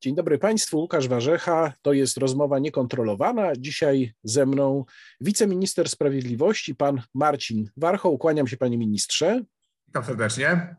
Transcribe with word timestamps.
Dzień 0.00 0.14
dobry 0.14 0.38
Państwu, 0.38 0.78
Łukasz 0.78 1.08
Warzecha. 1.08 1.72
To 1.82 1.92
jest 1.92 2.16
rozmowa 2.16 2.58
niekontrolowana. 2.58 3.52
Dzisiaj 3.58 4.12
ze 4.24 4.46
mną 4.46 4.84
wiceminister 5.20 5.88
sprawiedliwości, 5.88 6.74
pan 6.74 7.02
Marcin 7.14 7.70
Warchoł. 7.76 8.18
Kłaniam 8.18 8.46
się, 8.46 8.56
panie 8.56 8.78
ministrze. 8.78 9.40
Witam 9.86 10.04
serdecznie. 10.04 10.76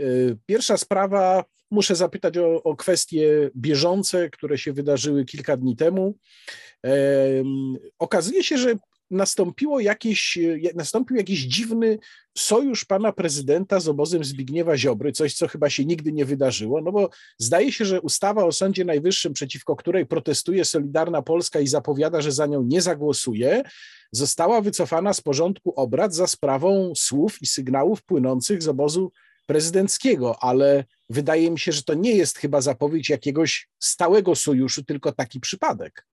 Y, 0.00 0.36
pierwsza 0.46 0.76
sprawa, 0.76 1.44
muszę 1.70 1.96
zapytać 1.96 2.38
o, 2.38 2.62
o 2.62 2.76
kwestie 2.76 3.50
bieżące, 3.56 4.30
które 4.30 4.58
się 4.58 4.72
wydarzyły 4.72 5.24
kilka 5.24 5.56
dni 5.56 5.76
temu. 5.76 6.18
Okazuje 7.98 8.44
się, 8.44 8.58
że 8.58 8.74
nastąpiło 9.10 9.80
jakieś, 9.80 10.38
nastąpił 10.74 11.16
jakiś 11.16 11.40
dziwny 11.40 11.98
sojusz 12.38 12.84
pana 12.84 13.12
prezydenta 13.12 13.80
z 13.80 13.88
obozem 13.88 14.24
Zbigniewa 14.24 14.76
Ziobry, 14.76 15.12
coś, 15.12 15.34
co 15.34 15.48
chyba 15.48 15.70
się 15.70 15.84
nigdy 15.84 16.12
nie 16.12 16.24
wydarzyło, 16.24 16.80
no 16.80 16.92
bo 16.92 17.10
zdaje 17.38 17.72
się, 17.72 17.84
że 17.84 18.00
ustawa 18.00 18.44
o 18.44 18.52
Sądzie 18.52 18.84
Najwyższym, 18.84 19.32
przeciwko 19.32 19.76
której 19.76 20.06
protestuje 20.06 20.64
Solidarna 20.64 21.22
Polska 21.22 21.60
i 21.60 21.66
zapowiada, 21.66 22.20
że 22.20 22.32
za 22.32 22.46
nią 22.46 22.62
nie 22.62 22.82
zagłosuje, 22.82 23.62
została 24.12 24.60
wycofana 24.60 25.12
z 25.12 25.20
porządku 25.20 25.72
obrad 25.76 26.14
za 26.14 26.26
sprawą 26.26 26.92
słów 26.96 27.42
i 27.42 27.46
sygnałów 27.46 28.02
płynących 28.02 28.62
z 28.62 28.68
obozu 28.68 29.12
prezydenckiego, 29.46 30.42
ale 30.42 30.84
wydaje 31.10 31.50
mi 31.50 31.58
się, 31.58 31.72
że 31.72 31.82
to 31.82 31.94
nie 31.94 32.14
jest 32.14 32.38
chyba 32.38 32.60
zapowiedź 32.60 33.08
jakiegoś 33.08 33.68
stałego 33.78 34.34
sojuszu, 34.34 34.84
tylko 34.84 35.12
taki 35.12 35.40
przypadek. 35.40 36.06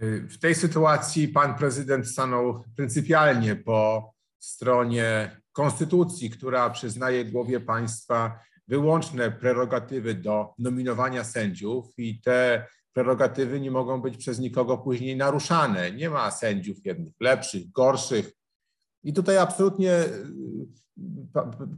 W 0.00 0.38
tej 0.38 0.54
sytuacji 0.54 1.28
pan 1.28 1.54
prezydent 1.54 2.08
stanął 2.08 2.64
pryncypialnie 2.76 3.56
po 3.56 4.12
stronie 4.38 5.40
konstytucji, 5.52 6.30
która 6.30 6.70
przyznaje 6.70 7.24
głowie 7.24 7.60
państwa 7.60 8.40
wyłączne 8.68 9.30
prerogatywy 9.30 10.14
do 10.14 10.54
nominowania 10.58 11.24
sędziów 11.24 11.86
i 11.98 12.20
te 12.20 12.66
prerogatywy 12.92 13.60
nie 13.60 13.70
mogą 13.70 14.02
być 14.02 14.16
przez 14.16 14.38
nikogo 14.38 14.78
później 14.78 15.16
naruszane. 15.16 15.92
Nie 15.92 16.10
ma 16.10 16.30
sędziów 16.30 16.76
jednych 16.84 17.14
lepszych, 17.20 17.70
gorszych. 17.70 18.32
I 19.02 19.12
tutaj 19.12 19.38
absolutnie 19.38 20.04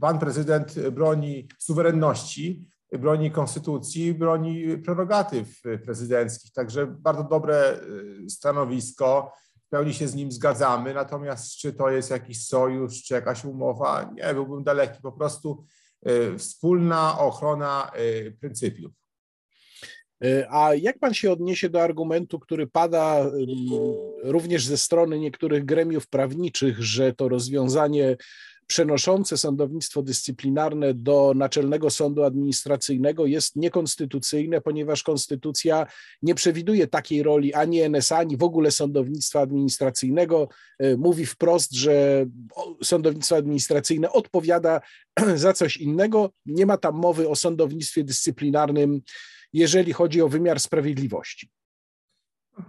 pan 0.01 0.19
prezydent 0.19 0.89
broni 0.89 1.47
suwerenności, 1.59 2.65
broni 2.91 3.31
konstytucji, 3.31 4.13
broni 4.13 4.77
prerogatyw 4.77 5.61
prezydenckich. 5.85 6.51
Także 6.51 6.87
bardzo 6.87 7.23
dobre 7.23 7.79
y, 8.25 8.29
stanowisko. 8.29 9.33
W 9.65 9.69
pełni 9.69 9.93
się 9.93 10.07
z 10.07 10.15
nim 10.15 10.31
zgadzamy. 10.31 10.93
Natomiast 10.93 11.51
czy 11.51 11.73
to 11.73 11.89
jest 11.89 12.09
jakiś 12.09 12.45
sojusz, 12.45 13.03
czy 13.03 13.13
jakaś 13.13 13.45
umowa? 13.45 14.11
Nie, 14.13 14.33
byłbym 14.33 14.63
daleki. 14.63 15.01
Po 15.01 15.11
prostu 15.11 15.65
y, 16.09 16.37
wspólna 16.37 17.19
ochrona 17.19 17.91
y, 17.99 18.37
pryncypiów. 18.39 18.91
A 20.49 20.73
jak 20.73 20.99
pan 20.99 21.13
się 21.13 21.31
odniesie 21.31 21.69
do 21.69 21.81
argumentu, 21.81 22.39
który 22.39 22.67
pada 22.67 23.25
również 24.23 24.65
ze 24.65 24.77
strony 24.77 25.19
niektórych 25.19 25.65
gremiów 25.65 26.07
prawniczych, 26.07 26.83
że 26.83 27.13
to 27.13 27.29
rozwiązanie 27.29 28.17
przenoszące 28.67 29.37
sądownictwo 29.37 30.01
dyscyplinarne 30.01 30.93
do 30.93 31.33
Naczelnego 31.35 31.89
Sądu 31.89 32.23
Administracyjnego 32.23 33.25
jest 33.25 33.55
niekonstytucyjne, 33.55 34.61
ponieważ 34.61 35.03
konstytucja 35.03 35.87
nie 36.21 36.35
przewiduje 36.35 36.87
takiej 36.87 37.23
roli 37.23 37.53
ani 37.53 37.89
NSA, 37.89 38.17
ani 38.17 38.37
w 38.37 38.43
ogóle 38.43 38.71
sądownictwa 38.71 39.41
administracyjnego. 39.41 40.49
E, 40.79 40.97
mówi 40.97 41.25
wprost, 41.25 41.73
że 41.73 42.25
sądownictwo 42.83 43.35
administracyjne 43.35 44.11
odpowiada 44.11 44.81
za 45.35 45.53
coś 45.53 45.77
innego. 45.77 46.31
Nie 46.45 46.65
ma 46.65 46.77
tam 46.77 46.95
mowy 46.95 47.29
o 47.29 47.35
sądownictwie 47.35 48.03
dyscyplinarnym, 48.03 49.01
jeżeli 49.53 49.93
chodzi 49.93 50.21
o 50.21 50.29
wymiar 50.29 50.59
sprawiedliwości. 50.59 51.49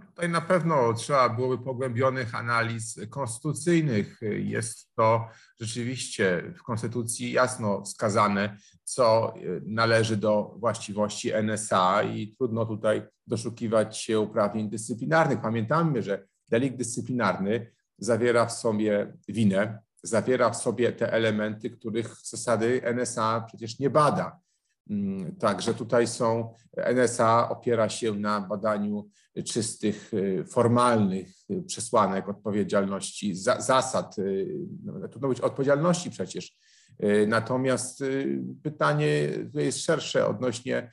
Tutaj 0.09 0.29
na 0.29 0.41
pewno 0.41 0.93
trzeba 0.93 1.29
byłoby 1.29 1.63
pogłębionych 1.63 2.35
analiz 2.35 2.99
konstytucyjnych. 3.09 4.19
Jest 4.37 4.95
to 4.95 5.27
rzeczywiście 5.59 6.53
w 6.57 6.63
konstytucji 6.63 7.31
jasno 7.31 7.81
wskazane, 7.81 8.57
co 8.83 9.33
należy 9.65 10.17
do 10.17 10.55
właściwości 10.57 11.31
NSA 11.33 12.03
i 12.03 12.35
trudno 12.37 12.65
tutaj 12.65 13.01
doszukiwać 13.27 13.97
się 13.97 14.19
uprawnień 14.19 14.69
dyscyplinarnych. 14.69 15.41
Pamiętamy, 15.41 16.01
że 16.03 16.27
delikt 16.49 16.77
dyscyplinarny 16.77 17.71
zawiera 17.97 18.45
w 18.45 18.51
sobie 18.51 19.13
winę, 19.27 19.79
zawiera 20.03 20.49
w 20.49 20.57
sobie 20.57 20.91
te 20.91 21.13
elementy, 21.13 21.69
których 21.69 22.15
zasady 22.23 22.81
NSA 22.83 23.41
przecież 23.47 23.79
nie 23.79 23.89
bada. 23.89 24.39
Mm, 24.89 25.35
także 25.35 25.73
tutaj 25.73 26.07
są, 26.07 26.53
NSA 26.77 27.49
opiera 27.49 27.89
się 27.89 28.13
na 28.13 28.41
badaniu 28.41 29.09
czystych, 29.45 30.13
y, 30.13 30.45
formalnych 30.45 31.27
y, 31.51 31.63
przesłanek 31.63 32.29
odpowiedzialności, 32.29 33.35
za, 33.35 33.61
zasad, 33.61 34.17
y, 34.17 34.47
no, 34.83 35.07
trudno 35.07 35.29
być 35.29 35.41
odpowiedzialności 35.41 36.09
przecież. 36.09 36.59
Natomiast 37.27 38.03
pytanie 38.63 39.29
jest 39.53 39.79
szersze 39.79 40.27
odnośnie 40.27 40.91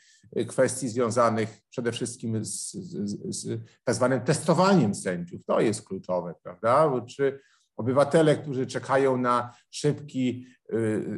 kwestii 0.49 0.89
związanych 0.89 1.61
przede 1.71 1.93
wszystkim 1.93 2.45
z, 2.45 2.73
z, 2.73 3.37
z 3.37 3.61
tak 3.85 3.95
zwanym 3.95 4.21
testowaniem 4.21 4.95
sędziów. 4.95 5.45
To 5.45 5.61
jest 5.61 5.89
kluczowe, 5.89 6.35
prawda? 6.43 6.93
Czy 7.07 7.41
obywatele, 7.77 8.37
którzy 8.37 8.67
czekają 8.67 9.17
na 9.17 9.55
szybki 9.71 10.47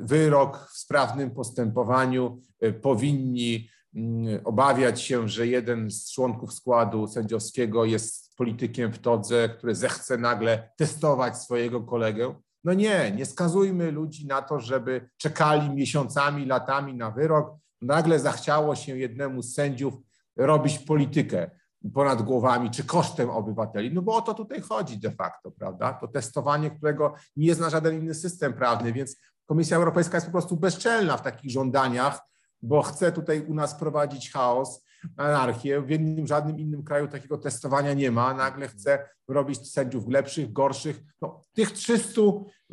wyrok 0.01 0.69
w 0.73 0.79
sprawnym 0.79 1.31
postępowaniu, 1.31 2.41
powinni 2.83 3.69
Mm, 3.95 4.41
obawiać 4.45 5.03
się, 5.03 5.29
że 5.29 5.47
jeden 5.47 5.91
z 5.91 6.13
członków 6.13 6.53
składu 6.53 7.07
sędziowskiego 7.07 7.85
jest 7.85 8.37
politykiem 8.37 8.93
w 8.93 8.99
todze, 8.99 9.49
który 9.49 9.75
zechce 9.75 10.19
nagle 10.19 10.71
testować 10.77 11.39
swojego 11.39 11.83
kolegę. 11.83 12.35
No 12.65 12.73
nie, 12.73 13.13
nie 13.17 13.27
skazujmy 13.27 13.91
ludzi 13.91 14.27
na 14.27 14.43
to, 14.43 14.61
żeby 14.61 15.09
czekali 15.17 15.71
miesiącami, 15.71 16.47
latami 16.47 16.95
na 16.95 17.11
wyrok. 17.11 17.57
Nagle 17.83 18.21
zachciało 18.21 18.75
się 18.75 18.99
jednemu 18.99 19.43
z 19.43 19.55
sędziów 19.55 19.95
robić 20.37 20.79
politykę 20.79 21.51
ponad 21.95 22.23
głowami 22.23 22.71
czy 22.71 22.85
kosztem 22.85 23.31
obywateli. 23.31 23.95
No 23.95 24.03
bo 24.03 24.17
o 24.17 24.23
to 24.23 24.35
tutaj 24.35 24.61
chodzi 24.61 24.99
de 24.99 25.11
facto, 25.11 25.51
prawda? 25.51 25.93
To 25.93 26.09
testowanie, 26.09 26.71
którego 26.71 27.15
nie 27.37 27.55
zna 27.55 27.71
żaden 27.71 28.03
inny 28.03 28.15
system 28.15 28.53
prawny, 28.53 28.93
więc 28.93 29.17
Komisja 29.49 29.77
Europejska 29.77 30.17
jest 30.17 30.27
po 30.27 30.33
prostu 30.33 30.57
bezczelna 30.57 31.17
w 31.17 31.23
takich 31.23 31.51
żądaniach, 31.51 32.21
bo 32.63 32.83
chce 32.83 33.13
tutaj 33.13 33.41
u 33.41 33.55
nas 33.55 33.75
prowadzić 33.75 34.33
chaos, 34.33 34.85
anarchię. 35.17 35.81
W 35.81 36.27
żadnym 36.27 36.59
innym 36.59 36.83
kraju 36.83 37.09
takiego 37.09 37.39
testowania 37.39 37.95
nie 37.95 38.11
ma. 38.11 38.35
Nagle 38.35 38.69
chce 38.69 39.09
robić 39.29 39.73
sędziów 39.73 40.09
lepszych, 40.09 40.53
gorszych. 40.53 41.01
No, 41.23 41.43
tych 41.53 41.71
300, 41.71 42.21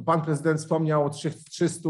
pan 0.06 0.22
prezydent 0.22 0.60
wspomniał 0.60 1.06
o 1.06 1.10
300 1.10 1.90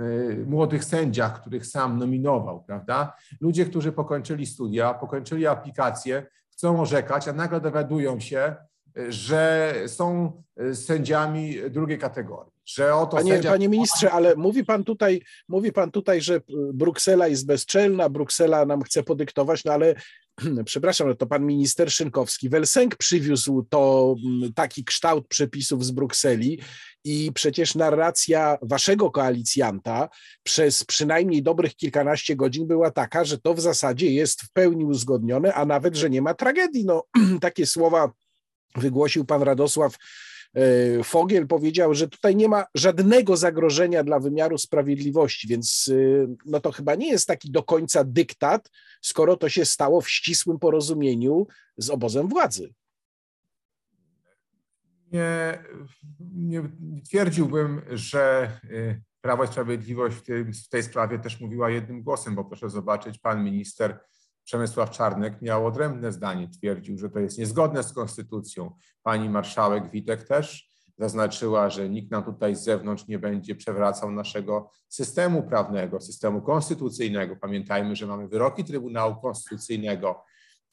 y, 0.00 0.44
młodych 0.48 0.84
sędziach, 0.84 1.40
których 1.40 1.66
sam 1.66 1.98
nominował, 1.98 2.64
prawda? 2.64 3.12
Ludzie, 3.40 3.66
którzy 3.66 3.92
pokończyli 3.92 4.46
studia, 4.46 4.94
pokończyli 4.94 5.46
aplikacje, 5.46 6.26
chcą 6.60 6.80
orzekać, 6.80 7.28
a 7.28 7.32
nagle 7.32 7.60
dowiadują 7.60 8.20
się, 8.20 8.56
że 9.08 9.74
są 9.86 10.32
sędziami 10.74 11.56
drugiej 11.70 11.98
kategorii. 11.98 12.52
Że 12.66 12.94
oto 12.94 13.16
panie, 13.16 13.32
sędzia... 13.32 13.50
panie 13.50 13.68
ministrze, 13.68 14.10
ale 14.10 14.36
mówi 14.36 14.64
pan, 14.64 14.84
tutaj, 14.84 15.22
mówi 15.48 15.72
pan 15.72 15.90
tutaj, 15.90 16.20
że 16.20 16.40
Bruksela 16.74 17.28
jest 17.28 17.46
bezczelna, 17.46 18.08
Bruksela 18.08 18.64
nam 18.64 18.82
chce 18.82 19.02
podyktować, 19.02 19.64
no 19.64 19.72
ale 19.72 19.94
przepraszam, 20.64 21.16
to 21.16 21.26
pan 21.26 21.46
minister 21.46 21.92
Szynkowski 21.92 22.48
Welsenk 22.48 22.96
przywiózł 22.96 23.66
to 23.70 24.14
taki 24.54 24.84
kształt 24.84 25.28
przepisów 25.28 25.84
z 25.84 25.90
Brukseli 25.90 26.60
i 27.04 27.32
przecież 27.34 27.74
narracja 27.74 28.58
waszego 28.62 29.10
koalicjanta 29.10 30.08
przez 30.42 30.84
przynajmniej 30.84 31.42
dobrych 31.42 31.76
kilkanaście 31.76 32.36
godzin 32.36 32.66
była 32.66 32.90
taka, 32.90 33.24
że 33.24 33.38
to 33.38 33.54
w 33.54 33.60
zasadzie 33.60 34.10
jest 34.12 34.42
w 34.42 34.52
pełni 34.52 34.84
uzgodnione, 34.84 35.54
a 35.54 35.64
nawet, 35.64 35.96
że 35.96 36.10
nie 36.10 36.22
ma 36.22 36.34
tragedii. 36.34 36.84
No, 36.84 37.04
takie 37.40 37.66
słowa 37.66 38.12
wygłosił 38.76 39.24
pan 39.24 39.42
Radosław 39.42 39.96
Fogiel 41.04 41.46
powiedział, 41.46 41.94
że 41.94 42.08
tutaj 42.08 42.36
nie 42.36 42.48
ma 42.48 42.64
żadnego 42.74 43.36
zagrożenia 43.36 44.04
dla 44.04 44.20
wymiaru 44.20 44.58
sprawiedliwości, 44.58 45.48
więc 45.48 45.90
e, 45.92 46.34
no 46.46 46.60
to 46.60 46.72
chyba 46.72 46.94
nie 46.94 47.08
jest 47.08 47.26
taki 47.26 47.50
do 47.50 47.62
końca 47.62 48.04
dyktat, 48.04 48.70
skoro 49.02 49.36
to 49.36 49.48
się 49.48 49.64
stało 49.64 50.00
w 50.00 50.10
ścisłym 50.10 50.58
porozumieniu 50.58 51.46
z 51.76 51.90
obozem 51.90 52.28
władzy. 52.28 52.74
Nie, 55.12 55.64
nie 56.34 56.62
twierdziłbym, 57.04 57.82
że 57.90 58.50
e, 58.70 59.00
Prawo 59.20 59.44
i 59.44 59.46
Sprawiedliwość 59.46 60.16
w, 60.16 60.22
tej, 60.22 60.44
w 60.44 60.68
tej 60.68 60.82
sprawie 60.82 61.18
też 61.18 61.40
mówiła 61.40 61.70
jednym 61.70 62.02
głosem, 62.02 62.34
bo 62.34 62.44
proszę 62.44 62.70
zobaczyć, 62.70 63.18
pan 63.18 63.44
minister 63.44 64.00
Przemysław 64.50 64.90
Czarnek 64.90 65.42
miał 65.42 65.66
odrębne 65.66 66.12
zdanie, 66.12 66.48
twierdził, 66.48 66.98
że 66.98 67.10
to 67.10 67.18
jest 67.18 67.38
niezgodne 67.38 67.82
z 67.82 67.92
konstytucją. 67.92 68.70
Pani 69.02 69.28
marszałek 69.28 69.90
Witek 69.90 70.24
też 70.24 70.70
zaznaczyła, 70.98 71.70
że 71.70 71.88
nikt 71.88 72.10
nam 72.10 72.24
tutaj 72.24 72.56
z 72.56 72.62
zewnątrz 72.62 73.06
nie 73.08 73.18
będzie 73.18 73.54
przewracał 73.54 74.12
naszego 74.12 74.70
systemu 74.88 75.42
prawnego, 75.42 76.00
systemu 76.00 76.42
konstytucyjnego. 76.42 77.36
Pamiętajmy, 77.36 77.96
że 77.96 78.06
mamy 78.06 78.28
wyroki 78.28 78.64
Trybunału 78.64 79.16
Konstytucyjnego, 79.20 80.24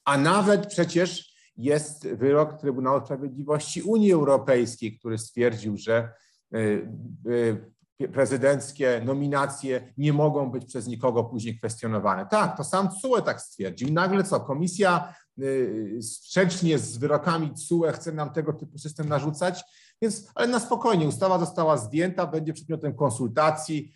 a 0.05 0.17
nawet 0.17 0.67
przecież 0.67 1.33
jest 1.57 2.07
wyrok 2.07 2.61
Trybunału 2.61 3.05
Sprawiedliwości 3.05 3.81
Unii 3.81 4.11
Europejskiej, 4.11 4.99
który 4.99 5.17
stwierdził, 5.17 5.77
że 5.77 6.09
y, 6.55 6.89
y, 7.27 7.71
prezydenckie 8.13 9.01
nominacje 9.05 9.93
nie 9.97 10.13
mogą 10.13 10.51
być 10.51 10.65
przez 10.65 10.87
nikogo 10.87 11.23
później 11.23 11.57
kwestionowane. 11.57 12.25
Tak, 12.31 12.57
to 12.57 12.63
sam 12.63 12.89
CUE 12.89 13.21
tak 13.21 13.41
stwierdził. 13.41 13.93
Nagle 13.93 14.23
co, 14.23 14.39
komisja 14.39 15.13
y, 15.39 15.99
sprzecznie 16.01 16.79
z 16.79 16.97
wyrokami 16.97 17.53
CUE 17.53 17.91
chce 17.91 18.11
nam 18.11 18.33
tego 18.33 18.53
typu 18.53 18.77
system 18.77 19.09
narzucać? 19.09 19.63
Więc, 20.01 20.31
ale 20.35 20.47
na 20.47 20.59
spokojnie, 20.59 21.07
ustawa 21.07 21.39
została 21.39 21.77
zdjęta, 21.77 22.27
będzie 22.27 22.53
przedmiotem 22.53 22.95
konsultacji 22.95 23.93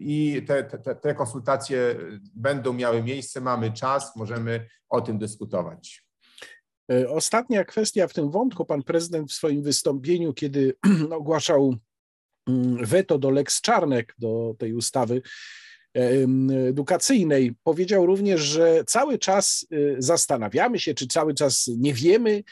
i 0.00 0.42
te, 0.46 0.64
te, 0.64 0.94
te 0.94 1.14
konsultacje 1.14 1.96
będą 2.34 2.72
miały 2.72 3.02
miejsce, 3.02 3.40
mamy 3.40 3.72
czas, 3.72 4.16
możemy 4.16 4.66
o 4.88 5.00
tym 5.00 5.18
dyskutować. 5.18 6.04
E, 6.92 7.10
ostatnia 7.10 7.64
kwestia 7.64 8.08
w 8.08 8.12
tym 8.12 8.30
wątku. 8.30 8.64
Pan 8.64 8.82
prezydent 8.82 9.30
w 9.30 9.34
swoim 9.34 9.62
wystąpieniu, 9.62 10.34
kiedy 10.34 10.74
ogłaszał 11.18 11.74
weto 12.82 13.18
do 13.18 13.30
Lex 13.30 13.60
Czarnek, 13.60 14.14
do 14.18 14.54
tej 14.58 14.74
ustawy 14.74 15.22
e, 15.96 16.00
edukacyjnej, 16.68 17.54
powiedział 17.62 18.06
również, 18.06 18.40
że 18.40 18.84
cały 18.86 19.18
czas 19.18 19.66
e, 19.72 19.76
zastanawiamy 19.98 20.78
się, 20.78 20.94
czy 20.94 21.06
cały 21.06 21.34
czas 21.34 21.70
nie 21.78 21.94
wiemy, 21.94 22.42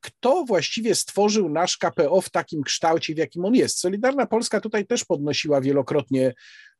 kto 0.00 0.44
właściwie 0.44 0.94
stworzył 0.94 1.48
nasz 1.48 1.76
KPO 1.76 2.20
w 2.20 2.30
takim 2.30 2.62
kształcie, 2.62 3.14
w 3.14 3.18
jakim 3.18 3.44
on 3.44 3.54
jest. 3.54 3.78
Solidarna 3.78 4.26
Polska 4.26 4.60
tutaj 4.60 4.86
też 4.86 5.04
podnosiła 5.04 5.60
wielokrotnie 5.60 6.34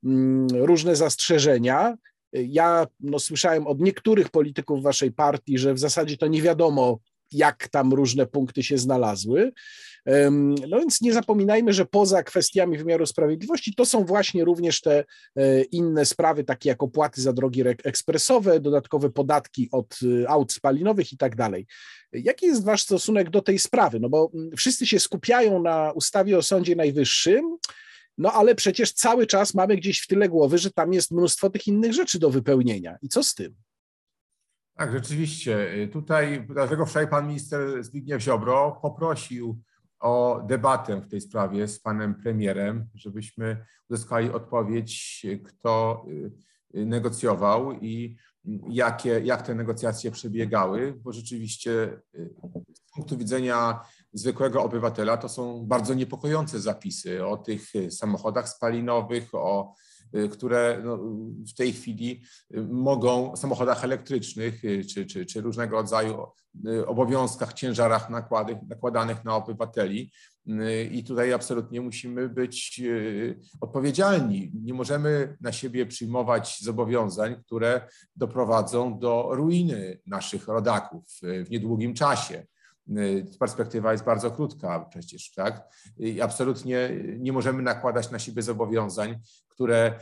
mm, 0.05 0.47
różne 0.51 0.97
zastrzeżenia. 0.97 1.97
Ja 2.33 2.87
no, 3.01 3.19
słyszałem 3.19 3.67
od 3.67 3.81
niektórych 3.81 4.29
polityków 4.29 4.83
waszej 4.83 5.13
partii, 5.13 5.59
że 5.59 5.75
w 5.75 5.79
zasadzie 5.79 6.17
to 6.17 6.27
nie 6.27 6.43
wiadomo, 6.43 6.99
jak 7.33 7.69
tam 7.69 7.93
różne 7.93 8.27
punkty 8.27 8.63
się 8.63 8.79
znalazły. 8.79 9.53
No 10.69 10.79
więc 10.79 11.01
nie 11.01 11.13
zapominajmy, 11.13 11.73
że 11.73 11.87
poza 11.87 12.23
kwestiami 12.23 12.79
wymiaru 12.79 13.07
sprawiedliwości 13.07 13.75
to 13.75 13.87
są 13.87 14.05
właśnie 14.05 14.45
również 14.45 14.81
te 14.81 15.05
e, 15.37 15.63
inne 15.63 16.05
sprawy, 16.05 16.45
takie 16.45 16.69
jak 16.69 16.83
opłaty 16.83 17.23
za 17.23 17.33
drogi 17.33 17.63
ekspresowe, 17.85 18.61
dodatkowe 18.61 19.11
podatki 19.11 19.69
od 19.73 19.99
e, 20.23 20.29
aut 20.29 20.53
spalinowych 20.53 21.13
i 21.13 21.17
tak 21.17 21.37
dalej. 21.37 21.67
Jaki 22.13 22.47
jest 22.47 22.65
wasz 22.65 22.83
stosunek 22.83 23.31
do 23.31 23.43
tej 23.43 23.59
sprawy? 23.59 24.01
No 24.01 24.09
bo 24.09 24.31
mm, 24.35 24.51
wszyscy 24.57 24.87
się 24.87 25.01
skupiają 25.01 25.63
na 25.63 25.93
ustawie 25.93 26.39
o 26.39 26.43
Sądzie 26.43 26.77
Najwyższym, 26.77 27.57
no 28.19 28.33
ale 28.33 28.55
przecież 28.55 28.93
cały 28.93 29.27
czas 29.27 29.55
mamy 29.55 29.77
gdzieś 29.77 30.01
w 30.01 30.07
tyle 30.07 30.29
głowy, 30.29 30.59
że 30.59 30.71
tam 30.71 30.93
jest 30.93 31.11
mnóstwo 31.11 31.51
tych 31.51 31.67
innych 31.67 31.93
rzeczy 31.93 32.19
do 32.19 32.31
wypełnienia. 32.31 32.97
I 33.03 33.09
co 33.09 33.23
z 33.23 33.35
tym? 33.35 33.55
Tak, 34.77 34.93
rzeczywiście. 34.93 35.69
Tutaj, 35.93 36.47
dlatego 36.49 36.87
wczoraj 36.87 37.09
pan 37.09 37.29
minister 37.29 37.85
Zbigniew 37.85 38.23
Ziobro 38.23 38.79
poprosił 38.83 39.61
o 40.01 40.43
debatę 40.47 41.01
w 41.01 41.09
tej 41.09 41.21
sprawie 41.21 41.69
z 41.69 41.81
panem 41.81 42.15
premierem, 42.15 42.89
żebyśmy 42.95 43.65
uzyskali 43.91 44.31
odpowiedź, 44.31 45.27
kto 45.45 46.05
y, 46.75 46.87
negocjował 46.87 47.73
i 47.73 48.17
jakie, 48.69 49.21
jak 49.25 49.43
te 49.43 49.55
negocjacje 49.55 50.11
przebiegały, 50.11 50.95
bo 51.03 51.13
rzeczywiście 51.13 51.71
y, 52.15 52.35
z 52.75 52.95
punktu 52.95 53.19
widzenia 53.19 53.81
zwykłego 54.13 54.63
obywatela 54.63 55.17
to 55.17 55.29
są 55.29 55.67
bardzo 55.67 55.95
niepokojące 55.95 56.61
zapisy 56.61 57.27
o 57.27 57.37
tych 57.37 57.73
samochodach 57.91 58.49
spalinowych, 58.49 59.35
o 59.35 59.75
y, 59.75 59.96
które 60.33 60.81
no, 60.85 60.99
w 61.49 61.55
tej 61.57 61.73
chwili 61.73 62.23
y, 62.55 62.63
mogą, 62.63 63.37
samochodach 63.37 63.85
elektrycznych 63.85 64.63
czy, 64.95 65.07
czy, 65.07 65.27
czy 65.27 65.41
różnego 65.41 65.77
rodzaju 65.77 66.27
obowiązkach, 66.87 67.53
ciężarach 67.53 68.11
nakłady, 68.11 68.59
nakładanych 68.69 69.25
na 69.25 69.37
obywateli. 69.37 70.13
I 70.91 71.05
tutaj 71.05 71.33
absolutnie 71.33 71.81
musimy 71.81 72.29
być 72.29 72.83
odpowiedzialni. 73.61 74.53
Nie 74.63 74.75
możemy 74.75 75.37
na 75.41 75.53
siebie 75.53 75.87
przyjmować 75.87 76.59
zobowiązań, 76.63 77.43
które 77.47 77.89
doprowadzą 78.17 78.99
do 78.99 79.29
ruiny 79.33 80.01
naszych 80.07 80.49
rodaków 80.49 81.05
w 81.23 81.51
niedługim 81.51 81.95
czasie. 81.95 82.47
Y, 82.91 83.27
perspektywa 83.39 83.93
jest 83.93 84.05
bardzo 84.05 84.31
krótka 84.31 84.81
przecież, 84.91 85.33
tak? 85.33 85.69
I 85.99 86.21
absolutnie 86.21 86.91
nie 87.19 87.33
możemy 87.33 87.63
nakładać 87.63 88.11
na 88.11 88.19
siebie 88.19 88.43
zobowiązań, 88.43 89.19
które, 89.49 90.01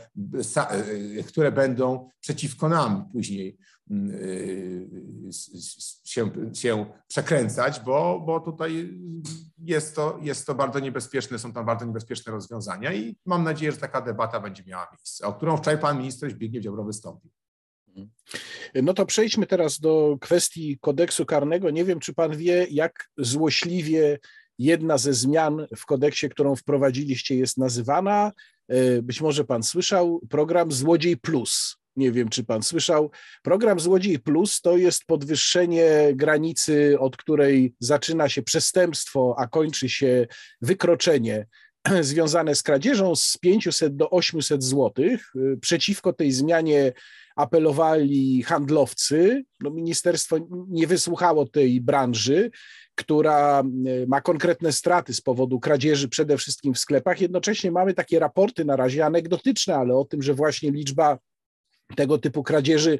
y, 1.17 1.23
które 1.23 1.51
będą 1.51 2.09
przeciwko 2.19 2.69
nam 2.69 3.09
później 3.11 3.57
y, 3.91 4.87
się, 6.03 6.29
się 6.53 6.85
przekręcać, 7.07 7.79
bo, 7.79 8.23
bo 8.25 8.39
tutaj 8.39 8.99
jest 9.57 9.95
to, 9.95 10.19
jest 10.21 10.47
to 10.47 10.55
bardzo 10.55 10.79
niebezpieczne, 10.79 11.39
są 11.39 11.53
tam 11.53 11.65
bardzo 11.65 11.85
niebezpieczne 11.85 12.31
rozwiązania 12.31 12.93
i 12.93 13.17
mam 13.25 13.43
nadzieję, 13.43 13.71
że 13.71 13.77
taka 13.77 14.01
debata 14.01 14.39
będzie 14.39 14.63
miała 14.67 14.87
miejsce, 14.91 15.27
o 15.27 15.33
którą 15.33 15.57
wczoraj 15.57 15.79
pan 15.81 15.97
minister 15.97 16.31
Zbigniew 16.31 16.63
Ziobro 16.63 16.83
wystąpił. 16.83 17.31
No 18.75 18.93
to 18.93 19.05
przejdźmy 19.05 19.45
teraz 19.45 19.79
do 19.79 20.17
kwestii 20.21 20.77
kodeksu 20.81 21.25
karnego. 21.25 21.69
Nie 21.69 21.85
wiem, 21.85 21.99
czy 21.99 22.13
pan 22.13 22.37
wie, 22.37 22.67
jak 22.69 23.09
złośliwie 23.17 24.19
jedna 24.59 24.97
ze 24.97 25.13
zmian 25.13 25.67
w 25.77 25.85
kodeksie, 25.85 26.29
którą 26.29 26.55
wprowadziliście, 26.55 27.35
jest 27.35 27.57
nazywana. 27.57 28.31
E, 28.67 29.01
być 29.01 29.21
może 29.21 29.43
pan 29.43 29.63
słyszał 29.63 30.21
program 30.29 30.71
Złodziej 30.71 31.17
Plus. 31.17 31.77
Nie 31.95 32.11
wiem, 32.11 32.29
czy 32.29 32.43
pan 32.43 32.63
słyszał. 32.63 33.11
Program 33.43 33.79
Złodziej 33.79 34.19
Plus 34.19 34.61
to 34.61 34.77
jest 34.77 35.05
podwyższenie 35.05 36.11
granicy, 36.13 36.99
od 36.99 37.17
której 37.17 37.75
zaczyna 37.79 38.29
się 38.29 38.41
przestępstwo, 38.41 39.35
a 39.37 39.47
kończy 39.47 39.89
się 39.89 40.27
wykroczenie 40.61 41.45
związane 42.01 42.55
z 42.55 42.63
kradzieżą 42.63 43.15
z 43.15 43.37
500 43.37 43.95
do 43.95 44.09
800 44.09 44.63
zł. 44.63 44.91
E, 45.05 45.17
przeciwko 45.61 46.13
tej 46.13 46.31
zmianie 46.31 46.93
apelowali 47.35 48.43
handlowcy. 48.43 49.43
No, 49.59 49.69
ministerstwo 49.69 50.37
nie 50.67 50.87
wysłuchało 50.87 51.45
tej 51.45 51.81
branży, 51.81 52.51
która 52.95 53.59
e, 53.59 53.63
ma 54.07 54.21
konkretne 54.21 54.71
straty 54.71 55.13
z 55.13 55.21
powodu 55.21 55.59
kradzieży 55.59 56.09
przede 56.09 56.37
wszystkim 56.37 56.73
w 56.73 56.79
sklepach. 56.79 57.21
Jednocześnie 57.21 57.71
mamy 57.71 57.93
takie 57.93 58.19
raporty 58.19 58.65
na 58.65 58.75
razie 58.75 59.05
anegdotyczne, 59.05 59.75
ale 59.75 59.95
o 59.95 60.05
tym, 60.05 60.21
że 60.21 60.33
właśnie 60.33 60.71
liczba 60.71 61.17
tego 61.95 62.17
typu 62.17 62.43
kradzieży 62.43 62.99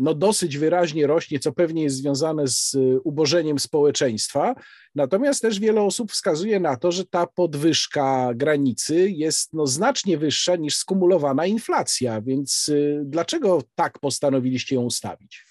no 0.00 0.14
dosyć 0.14 0.58
wyraźnie 0.58 1.06
rośnie, 1.06 1.38
co 1.38 1.52
pewnie 1.52 1.82
jest 1.82 1.96
związane 1.96 2.48
z 2.48 2.74
y, 2.74 3.00
ubożeniem 3.04 3.58
społeczeństwa. 3.58 4.54
Natomiast 4.94 5.42
też 5.42 5.60
wiele 5.60 5.82
osób 5.82 6.12
wskazuje 6.12 6.60
na 6.60 6.76
to, 6.76 6.92
że 6.92 7.04
ta 7.04 7.26
podwyżka 7.26 8.30
granicy 8.34 9.10
jest 9.10 9.52
no 9.52 9.66
znacznie 9.66 10.18
wyższa 10.18 10.56
niż 10.56 10.76
skumulowana 10.76 11.46
inflacja. 11.46 12.20
Więc 12.20 12.68
y, 12.68 13.02
dlaczego 13.04 13.62
tak 13.74 13.98
postanowiliście 13.98 14.74
ją 14.74 14.82
ustawić? 14.82 15.46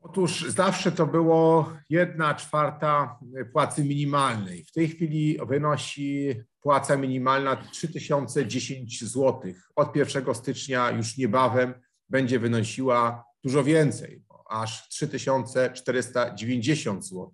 Otóż 0.00 0.44
zawsze 0.48 0.92
to 0.92 1.06
było 1.06 1.72
jedna 1.90 2.34
czwarta 2.34 3.18
płacy 3.52 3.84
minimalnej. 3.84 4.64
W 4.64 4.72
tej 4.72 4.88
chwili 4.88 5.38
wynosi 5.48 6.34
płaca 6.60 6.96
minimalna 6.96 7.56
3010 7.56 9.04
zł. 9.04 9.52
Od 9.76 9.96
1 9.96 10.34
stycznia 10.34 10.90
już 10.90 11.18
niebawem 11.18 11.74
będzie 12.08 12.38
wynosiła 12.38 13.24
dużo 13.44 13.64
więcej, 13.64 14.24
aż 14.50 14.88
3490 14.88 17.04
zł. 17.04 17.30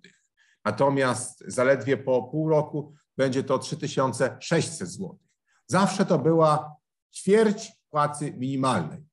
Natomiast 0.65 1.43
zaledwie 1.47 1.97
po 1.97 2.23
pół 2.23 2.49
roku 2.49 2.93
będzie 3.17 3.43
to 3.43 3.59
3600 3.59 4.89
zł. 4.89 5.17
Zawsze 5.67 6.05
to 6.05 6.19
była 6.19 6.75
ćwierć 7.13 7.71
płacy 7.89 8.33
minimalnej. 8.37 9.03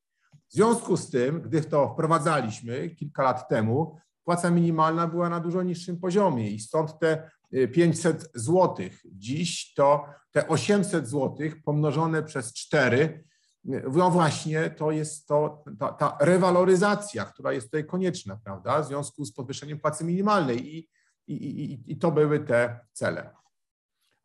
W 0.49 0.53
związku 0.53 0.97
z 0.97 1.11
tym, 1.11 1.43
gdy 1.43 1.61
to 1.61 1.89
wprowadzaliśmy 1.89 2.91
kilka 2.91 3.23
lat 3.23 3.49
temu, 3.49 3.99
płaca 4.25 4.51
minimalna 4.51 5.07
była 5.07 5.29
na 5.29 5.41
dużo 5.41 5.63
niższym 5.63 6.01
poziomie 6.01 6.51
i 6.51 6.61
stąd 6.61 6.99
te 6.99 7.31
500 7.73 8.31
zł. 8.35 8.77
Dziś 9.05 9.75
to 9.75 10.05
te 10.31 10.49
800 10.49 11.09
zł 11.09 11.37
pomnożone 11.65 12.23
przez 12.23 12.53
4 12.53 13.25
no 13.65 14.11
właśnie, 14.11 14.71
to 14.71 14.91
jest 14.91 15.27
to, 15.27 15.65
ta, 15.79 15.93
ta 15.93 16.19
rewaloryzacja, 16.21 17.25
która 17.25 17.53
jest 17.53 17.67
tutaj 17.67 17.87
konieczna, 17.87 18.39
prawda, 18.45 18.83
w 18.83 18.87
związku 18.87 19.25
z 19.25 19.33
podwyższeniem 19.33 19.79
płacy 19.79 20.05
minimalnej 20.05 20.77
i, 20.77 20.89
i, 21.27 21.35
i, 21.35 21.93
i 21.93 21.97
to 21.99 22.11
były 22.11 22.41
te 22.41 22.81
cele 22.93 23.39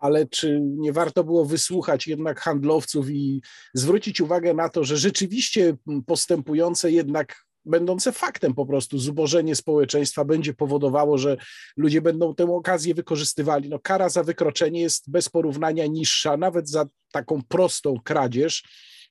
ale 0.04 0.26
czy 0.28 0.60
nie 0.62 0.94
warto 0.94 1.24
było 1.24 1.46
wysłuchać 1.46 2.08
jednak 2.08 2.40
handlowców 2.40 3.10
i 3.10 3.42
zwrócić 3.74 4.22
uwagę 4.22 4.54
na 4.54 4.70
to, 4.70 4.84
że 4.84 4.98
rzeczywiście 4.98 5.76
postępujące 6.06 6.92
jednak 6.92 7.46
będące 7.66 8.12
faktem 8.12 8.54
po 8.54 8.66
prostu. 8.66 9.00
Zubożenie 9.00 9.56
społeczeństwa 9.56 10.26
będzie 10.26 10.54
powodowało, 10.54 11.18
że 11.18 11.38
ludzie 11.78 12.02
będą 12.02 12.36
tę 12.36 12.44
okazję 12.44 12.94
wykorzystywali. 12.94 13.70
No, 13.70 13.80
kara 13.80 14.10
za 14.10 14.24
wykroczenie 14.24 14.82
jest 14.82 15.12
bez 15.12 15.30
porównania 15.30 15.86
niższa, 15.86 16.38
nawet 16.38 16.70
za 16.70 16.86
taką 17.12 17.42
prostą 17.48 17.96
kradzież, 18.04 18.64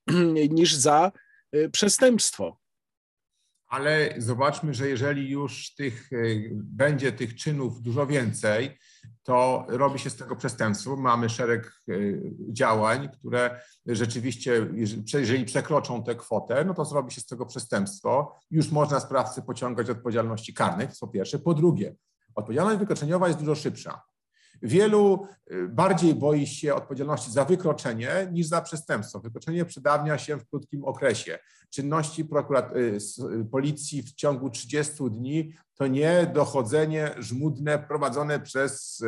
niż 0.50 0.75
za 0.75 1.12
y, 1.54 1.71
przestępstwo. 1.71 2.62
Ale 3.68 4.14
zobaczmy, 4.18 4.75
że 4.75 4.88
jeżeli 4.88 5.30
już 5.30 5.75
tych, 5.75 6.12
y, 6.12 6.50
będzie 6.54 7.12
tych 7.12 7.37
czynów 7.37 7.82
dużo 7.82 8.06
więcej, 8.06 8.78
to 9.23 9.66
robi 9.68 9.99
się 9.99 10.11
z 10.11 10.16
tego 10.16 10.37
przestępstwo. 10.37 10.97
Mamy 10.97 11.28
szereg 11.28 11.73
y, 11.88 12.23
działań, 12.49 13.09
które 13.09 13.61
rzeczywiście, 13.87 14.66
jeżeli 15.14 15.44
przekroczą 15.44 16.04
tę 16.04 16.14
kwotę, 16.14 16.64
no 16.64 16.75
to 16.75 16.85
zrobi 16.85 17.12
się 17.12 17.21
z 17.21 17.26
tego 17.26 17.47
przestępstwo. 17.47 18.38
Już 18.50 18.71
można 18.71 19.00
sprawcy 19.00 19.42
pociągać 19.42 19.90
odpowiedzialności 19.90 20.54
karnej, 20.54 20.88
to 20.88 20.94
po 21.00 21.09
pierwsze. 21.09 21.38
Po 21.38 21.54
drugie, 21.54 21.94
odpowiedzialność 22.35 22.78
wykroczeniowa 22.78 23.28
jest 23.28 23.40
dużo 23.40 23.54
szybsza. 23.54 24.02
Wielu 24.62 25.26
y, 25.52 25.69
bardziej 25.69 26.14
boi 26.14 26.47
się 26.47 26.75
odpowiedzialności 26.75 27.31
za 27.31 27.45
wykroczenie 27.45 28.28
niż 28.33 28.47
za 28.47 28.62
przestępstwo. 28.62 29.21
Wykroczenie 29.21 29.64
przedawnia 29.64 30.19
się 30.19 30.37
w 30.37 30.49
krótkim 30.49 30.85
okresie. 30.85 31.38
Czynności 31.71 32.23
y, 32.23 32.99
y, 33.40 33.45
policji 33.45 34.02
w 34.02 34.12
ciągu 34.14 34.50
30 34.50 35.11
dni 35.11 35.52
to 35.75 35.87
nie 35.87 36.31
dochodzenie 36.35 37.11
żmudne 37.19 37.78
prowadzone 37.78 38.40
przez 38.40 39.04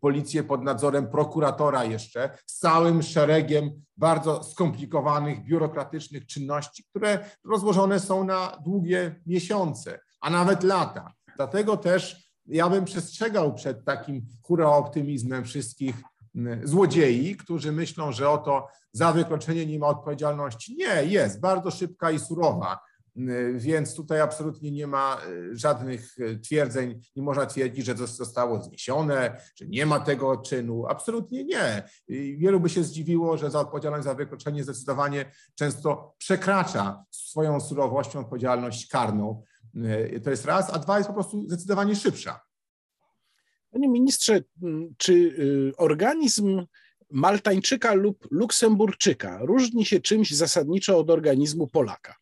policję 0.00 0.42
pod 0.42 0.62
nadzorem 0.62 1.10
prokuratora 1.10 1.84
jeszcze 1.84 2.38
z 2.46 2.58
całym 2.58 3.02
szeregiem 3.02 3.70
bardzo 3.96 4.44
skomplikowanych, 4.44 5.44
biurokratycznych 5.44 6.26
czynności, 6.26 6.84
które 6.90 7.30
rozłożone 7.44 8.00
są 8.00 8.24
na 8.24 8.58
długie 8.64 9.20
miesiące, 9.26 10.00
a 10.20 10.30
nawet 10.30 10.62
lata. 10.62 11.12
Dlatego 11.36 11.76
też 11.76 12.27
ja 12.48 12.68
bym 12.68 12.84
przestrzegał 12.84 13.54
przed 13.54 13.84
takim 13.84 14.26
hura 14.42 14.68
optymizmem 14.68 15.44
wszystkich 15.44 15.94
złodziei, 16.64 17.36
którzy 17.36 17.72
myślą, 17.72 18.12
że 18.12 18.30
oto 18.30 18.68
za 18.92 19.12
wykroczenie 19.12 19.66
nie 19.66 19.78
ma 19.78 19.86
odpowiedzialności. 19.86 20.76
Nie, 20.76 21.04
jest 21.04 21.40
bardzo 21.40 21.70
szybka 21.70 22.10
i 22.10 22.18
surowa. 22.18 22.78
Więc 23.54 23.94
tutaj 23.94 24.20
absolutnie 24.20 24.70
nie 24.70 24.86
ma 24.86 25.16
e, 25.16 25.56
żadnych 25.56 26.16
e, 26.20 26.38
twierdzeń, 26.38 27.00
nie 27.16 27.22
można 27.22 27.46
twierdzić, 27.46 27.86
że 27.86 27.96
zostało 27.96 28.62
zniesione, 28.62 29.40
że 29.56 29.66
nie 29.66 29.86
ma 29.86 30.00
tego 30.00 30.36
czynu. 30.36 30.86
Absolutnie 30.86 31.44
nie. 31.44 31.88
Wielu 32.38 32.60
by 32.60 32.68
się 32.68 32.84
zdziwiło, 32.84 33.36
że 33.36 33.50
za 33.50 33.60
odpowiedzialność 33.60 34.04
za 34.04 34.14
wykroczenie 34.14 34.64
zdecydowanie 34.64 35.32
często 35.54 36.14
przekracza 36.18 37.04
swoją 37.10 37.60
surowością 37.60 38.20
odpowiedzialność 38.20 38.88
karną. 38.88 39.42
E, 39.76 40.20
to 40.20 40.30
jest 40.30 40.44
raz, 40.44 40.70
a 40.74 40.78
dwa 40.78 40.98
jest 40.98 41.08
po 41.08 41.14
prostu 41.14 41.44
zdecydowanie 41.46 41.96
szybsza. 41.96 42.40
Panie 43.70 43.88
ministrze, 43.88 44.40
czy 44.96 45.12
y, 45.12 45.72
organizm 45.76 46.66
Maltańczyka 47.10 47.94
lub 47.94 48.28
Luksemburczyka 48.30 49.38
różni 49.42 49.86
się 49.86 50.00
czymś 50.00 50.30
zasadniczo 50.30 50.98
od 50.98 51.10
organizmu 51.10 51.66
Polaka? 51.66 52.16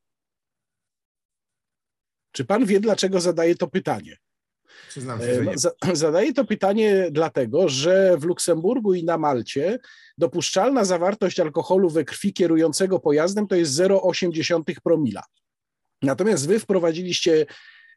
Czy 2.33 2.45
pan 2.45 2.65
wie, 2.65 2.81
dlaczego 2.81 3.21
zadaję 3.21 3.55
to 3.55 3.69
pytanie? 3.69 4.17
Przyznam 4.89 5.21
się, 5.21 5.35
że 5.35 5.45
nie. 5.45 5.55
Zadaję 5.97 6.33
to 6.33 6.45
pytanie 6.45 7.09
dlatego, 7.11 7.69
że 7.69 8.17
w 8.19 8.25
Luksemburgu 8.25 8.95
i 8.95 9.05
na 9.05 9.19
Malcie 9.19 9.79
dopuszczalna 10.19 10.85
zawartość 10.85 11.41
alkoholu 11.41 11.91
we 11.91 12.05
krwi 12.05 12.33
kierującego 12.33 13.01
pojazdem 13.01 13.47
to 13.47 13.55
jest 13.55 13.73
0,8 13.73 14.81
promila. 14.85 15.23
Natomiast 16.03 16.49
wy 16.49 16.59
wprowadziliście 16.59 17.47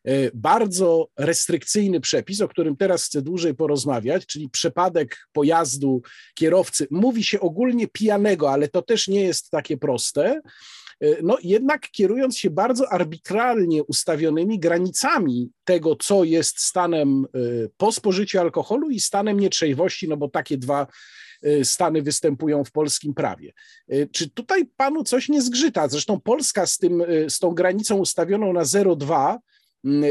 e, 0.06 0.32
bardzo 0.34 1.08
restrykcyjny 1.18 2.02
przepis, 2.02 2.42
o 2.42 2.48
którym 2.48 2.78
teraz 2.78 3.06
chcę 3.06 3.22
dłużej 3.22 3.56
porozmawiać, 3.56 4.26
czyli 4.26 4.50
przypadek 4.50 5.18
pojazdu 5.32 6.02
kierowcy. 6.36 6.88
Mówi 6.92 7.24
się 7.24 7.40
ogólnie 7.40 7.88
pijanego, 7.88 8.52
ale 8.52 8.68
to 8.68 8.82
też 8.82 9.08
nie 9.08 9.24
jest 9.24 9.50
takie 9.50 9.78
proste. 9.78 10.42
E, 11.02 11.22
no 11.24 11.38
jednak 11.44 11.92
kierując 11.92 12.38
się 12.38 12.50
bardzo 12.50 12.94
arbitralnie 12.94 13.84
ustawionymi 13.84 14.60
granicami 14.60 15.50
tego, 15.64 15.96
co 15.96 16.24
jest 16.24 16.60
stanem 16.60 17.26
e, 17.26 17.40
po 17.78 17.92
spożyciu 17.92 18.40
alkoholu 18.40 18.90
i 18.90 19.00
stanem 19.00 19.40
nietrzeźwości, 19.40 20.08
no 20.08 20.18
bo 20.18 20.28
takie 20.30 20.58
dwa 20.58 20.88
stany 21.64 22.02
występują 22.02 22.64
w 22.64 22.72
polskim 22.72 23.14
prawie. 23.14 23.54
Y, 23.94 24.10
czy 24.12 24.30
tutaj 24.30 24.66
panu 24.66 25.04
coś 25.04 25.30
nie 25.30 25.42
zgrzyta? 25.42 25.88
Zresztą 25.88 26.20
Polska 26.20 26.66
z, 26.66 26.78
tym, 26.78 27.02
y, 27.02 27.30
z 27.30 27.40
tą 27.40 27.52
granicą 27.52 27.96
ustawioną 27.96 28.54
na 28.54 28.64
0,2 28.64 29.38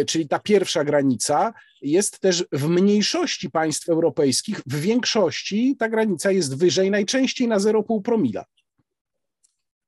czyli 0.07 0.29
ta 0.29 0.39
pierwsza 0.39 0.85
granica, 0.85 1.55
jest 1.83 2.21
też 2.21 2.45
w 2.53 2.69
mniejszości 2.69 3.51
państw 3.51 3.89
europejskich, 3.89 4.61
w 4.67 4.81
większości 4.81 5.77
ta 5.79 5.89
granica 5.89 6.31
jest 6.31 6.59
wyżej, 6.59 6.91
najczęściej 6.91 7.49
na 7.49 7.59
0,5 7.59 8.03
promila. 8.03 8.45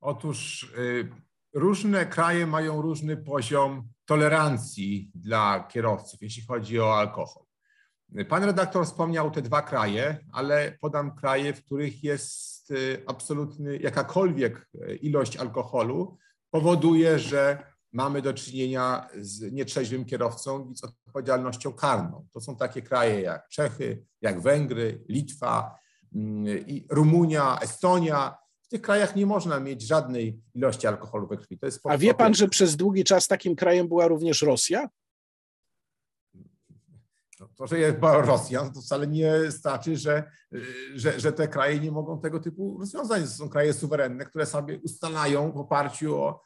Otóż 0.00 0.72
różne 1.54 2.06
kraje 2.06 2.46
mają 2.46 2.82
różny 2.82 3.16
poziom 3.16 3.88
tolerancji 4.04 5.10
dla 5.14 5.68
kierowców, 5.72 6.22
jeśli 6.22 6.42
chodzi 6.42 6.80
o 6.80 6.98
alkohol. 6.98 7.49
Pan 8.28 8.44
redaktor 8.44 8.86
wspomniał 8.86 9.30
te 9.30 9.42
dwa 9.42 9.62
kraje, 9.62 10.18
ale 10.32 10.78
podam 10.80 11.14
kraje, 11.14 11.54
w 11.54 11.64
których 11.64 12.04
jest 12.04 12.70
y, 12.70 13.02
absolutny, 13.06 13.78
jakakolwiek 13.78 14.68
y, 14.74 14.96
ilość 14.96 15.36
alkoholu 15.36 16.18
powoduje, 16.50 17.18
że 17.18 17.62
mamy 17.92 18.22
do 18.22 18.34
czynienia 18.34 19.08
z 19.20 19.52
nietrzeźwym 19.52 20.04
kierowcą 20.04 20.70
i 20.70 20.76
z 20.76 20.84
odpowiedzialnością 20.84 21.72
karną. 21.72 22.26
To 22.32 22.40
są 22.40 22.56
takie 22.56 22.82
kraje 22.82 23.20
jak 23.20 23.48
Czechy, 23.48 24.04
jak 24.20 24.40
Węgry, 24.40 25.04
Litwa, 25.08 25.78
mm, 26.14 26.44
Rumunia, 26.90 27.58
Estonia. 27.62 28.36
W 28.62 28.68
tych 28.68 28.82
krajach 28.82 29.16
nie 29.16 29.26
można 29.26 29.60
mieć 29.60 29.82
żadnej 29.82 30.40
ilości 30.54 30.86
alkoholu 30.86 31.28
we 31.28 31.36
krwi. 31.36 31.58
A 31.84 31.98
wie 31.98 32.14
pan, 32.14 32.34
że 32.34 32.48
przez 32.48 32.76
długi 32.76 33.04
czas 33.04 33.28
takim 33.28 33.56
krajem 33.56 33.88
była 33.88 34.08
również 34.08 34.42
Rosja? 34.42 34.88
To, 37.56 37.66
że 37.66 37.78
jest 37.78 37.96
Rosjan, 38.00 38.72
to 38.72 38.80
wcale 38.80 39.06
nie 39.06 39.50
znaczy, 39.50 39.96
że, 39.96 40.30
że, 40.94 41.20
że 41.20 41.32
te 41.32 41.48
kraje 41.48 41.80
nie 41.80 41.90
mogą 41.90 42.20
tego 42.20 42.40
typu 42.40 42.78
rozwiązań. 42.78 43.22
To 43.22 43.28
są 43.28 43.48
kraje 43.48 43.72
suwerenne, 43.72 44.24
które 44.24 44.46
sobie 44.46 44.78
ustalają 44.84 45.52
w 45.52 45.56
oparciu 45.56 46.16
o 46.16 46.44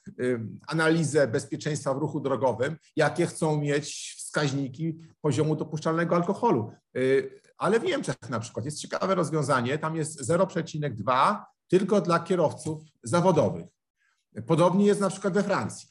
analizę 0.66 1.28
bezpieczeństwa 1.28 1.94
w 1.94 1.98
ruchu 1.98 2.20
drogowym, 2.20 2.76
jakie 2.96 3.26
chcą 3.26 3.60
mieć 3.60 4.14
wskaźniki 4.18 4.98
poziomu 5.20 5.56
dopuszczalnego 5.56 6.16
alkoholu. 6.16 6.72
Y, 6.96 7.40
ale 7.58 7.80
w 7.80 7.84
Niemczech 7.84 8.16
na 8.28 8.40
przykład 8.40 8.64
jest 8.64 8.78
ciekawe 8.78 9.14
rozwiązanie, 9.14 9.78
tam 9.78 9.96
jest 9.96 10.20
0,2 10.20 11.36
tylko 11.68 12.00
dla 12.00 12.20
kierowców 12.20 12.82
zawodowych. 13.02 13.66
Podobnie 14.46 14.86
jest 14.86 15.00
na 15.00 15.10
przykład 15.10 15.34
we 15.34 15.42
Francji. 15.42 15.88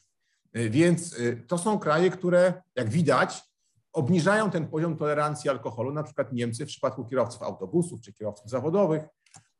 Y, 0.56 0.70
więc 0.70 1.18
y, 1.18 1.44
to 1.48 1.58
są 1.58 1.78
kraje, 1.78 2.10
które 2.10 2.62
jak 2.76 2.88
widać 2.88 3.42
obniżają 3.94 4.50
ten 4.50 4.68
poziom 4.68 4.96
tolerancji 4.96 5.50
alkoholu, 5.50 5.92
na 5.92 6.02
przykład 6.02 6.32
Niemcy 6.32 6.64
w 6.64 6.68
przypadku 6.68 7.04
kierowców 7.04 7.42
autobusów 7.42 8.00
czy 8.00 8.12
kierowców 8.12 8.50
zawodowych. 8.50 9.02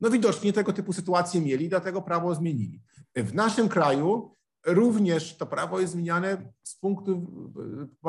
No 0.00 0.10
widocznie 0.10 0.52
tego 0.52 0.72
typu 0.72 0.92
sytuacje 0.92 1.40
mieli, 1.40 1.68
dlatego 1.68 2.02
prawo 2.02 2.34
zmienili. 2.34 2.82
W 3.16 3.34
naszym 3.34 3.68
kraju 3.68 4.34
również 4.66 5.36
to 5.36 5.46
prawo 5.46 5.80
jest 5.80 5.92
zmieniane 5.92 6.52
z 6.62 6.76
punktu, 6.76 7.26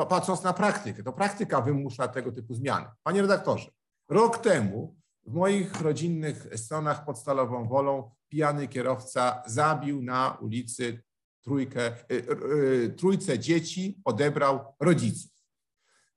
patrząc 0.08 0.42
na 0.42 0.52
praktykę. 0.52 1.02
To 1.02 1.12
praktyka 1.12 1.60
wymusza 1.60 2.08
tego 2.08 2.32
typu 2.32 2.54
zmiany. 2.54 2.86
Panie 3.02 3.22
redaktorze, 3.22 3.70
rok 4.08 4.38
temu 4.38 4.96
w 5.26 5.34
moich 5.34 5.80
rodzinnych 5.80 6.48
stronach 6.56 7.04
pod 7.04 7.18
Stalową 7.18 7.68
Wolą 7.68 8.10
pijany 8.28 8.68
kierowca 8.68 9.42
zabił 9.46 10.02
na 10.02 10.38
ulicy 10.40 11.02
trójkę, 11.44 11.92
y, 12.12 12.14
y, 12.14 12.94
trójce 12.96 13.38
dzieci, 13.38 14.00
odebrał 14.04 14.60
rodziców. 14.80 15.35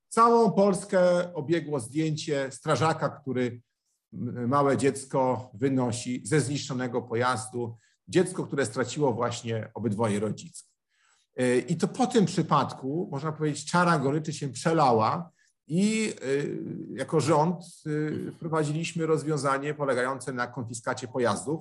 Całą 0.10 0.52
Polskę 0.52 1.34
obiegło 1.34 1.80
zdjęcie 1.80 2.52
strażaka, 2.52 3.10
który 3.10 3.62
małe 4.48 4.78
dziecko 4.78 5.52
wynosi 5.54 6.22
ze 6.26 6.42
zniszczonego 6.42 7.02
pojazdu. 7.02 7.78
Dziecko, 8.08 8.44
które 8.44 8.66
straciło 8.66 9.14
właśnie 9.14 9.72
obydwoje 9.74 10.20
rodziców. 10.20 10.68
I 11.68 11.78
to 11.78 11.88
po 11.88 12.08
tym 12.08 12.26
przypadku, 12.26 13.10
można 13.12 13.32
powiedzieć, 13.32 13.72
czara 13.72 14.00
goryczy 14.00 14.34
się 14.34 14.50
przelała 14.50 15.32
i 15.68 16.14
e, 16.22 16.98
jako 16.98 17.20
rząd 17.20 17.64
e, 18.28 18.32
wprowadziliśmy 18.32 19.06
rozwiązanie 19.06 19.74
polegające 19.74 20.34
na 20.34 20.48
konfiskacie 20.48 21.08
pojazdów 21.08 21.60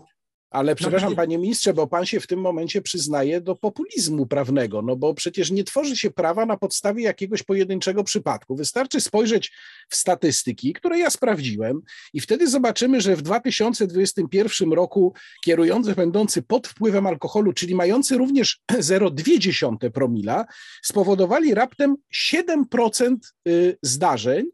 Ale 0.51 0.75
przepraszam, 0.75 1.15
panie 1.17 1.39
ministrze, 1.39 1.75
bo 1.75 1.87
pan 1.87 2.07
się 2.07 2.21
w 2.21 2.27
tym 2.27 2.41
momencie 2.41 2.83
przyznaje 2.83 3.41
do 3.41 3.57
populizmu 3.57 4.27
prawnego, 4.27 4.83
no 4.83 4.97
bo 4.97 5.15
przecież 5.15 5.51
nie 5.51 5.65
tworzy 5.65 5.97
się 5.97 6.11
prawa 6.11 6.47
na 6.47 6.57
podstawie 6.57 7.03
jakiegoś 7.03 7.43
pojedynczego 7.43 8.05
przypadku. 8.05 8.57
Wystarczy 8.57 9.01
spojrzeć 9.01 9.53
w 9.89 9.97
statystyki, 9.97 10.73
które 10.73 10.99
ja 10.99 11.11
sprawdziłem, 11.11 11.81
i 12.13 12.21
wtedy 12.21 12.49
zobaczymy, 12.49 13.01
że 13.01 13.17
w 13.17 13.23
2021 13.23 14.73
roku 14.73 15.15
kierujący 15.45 15.95
będący 15.95 16.43
pod 16.43 16.67
wpływem 16.67 17.07
alkoholu, 17.07 17.53
czyli 17.53 17.75
mający 17.75 18.19
również 18.19 18.61
0,2 18.73 19.91
promila, 19.91 20.45
spowodowali 20.83 21.55
raptem 21.55 21.97
7% 22.31 23.17
y, 23.49 23.79
zdarzeń, 23.83 24.47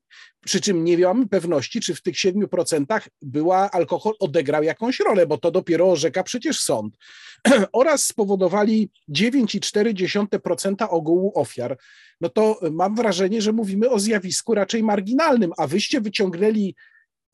przy 0.44 0.60
czym 0.60 0.84
nie 0.84 0.98
mamy 0.98 1.28
pewności, 1.28 1.80
czy 1.80 1.94
w 1.94 2.02
tych 2.02 2.14
7% 2.14 3.00
była 3.22 3.70
alkohol 3.70 4.14
odegrał 4.20 4.62
jakąś 4.62 5.00
rolę, 5.00 5.26
bo 5.26 5.38
to 5.38 5.50
dopiero 5.50 5.90
orzeka 5.90 6.22
przecież 6.22 6.60
sąd. 6.60 6.96
Oraz 7.72 8.04
spowodowali 8.04 8.90
9,4% 9.10 10.86
ogółu 10.90 11.32
ofiar. 11.34 11.78
No 12.20 12.28
to 12.28 12.60
mam 12.70 12.94
wrażenie, 12.94 13.42
że 13.42 13.52
mówimy 13.52 13.90
o 13.90 13.98
zjawisku 13.98 14.54
raczej 14.54 14.82
marginalnym, 14.82 15.52
a 15.58 15.66
wyście 15.66 16.00
wyciągnęli 16.00 16.74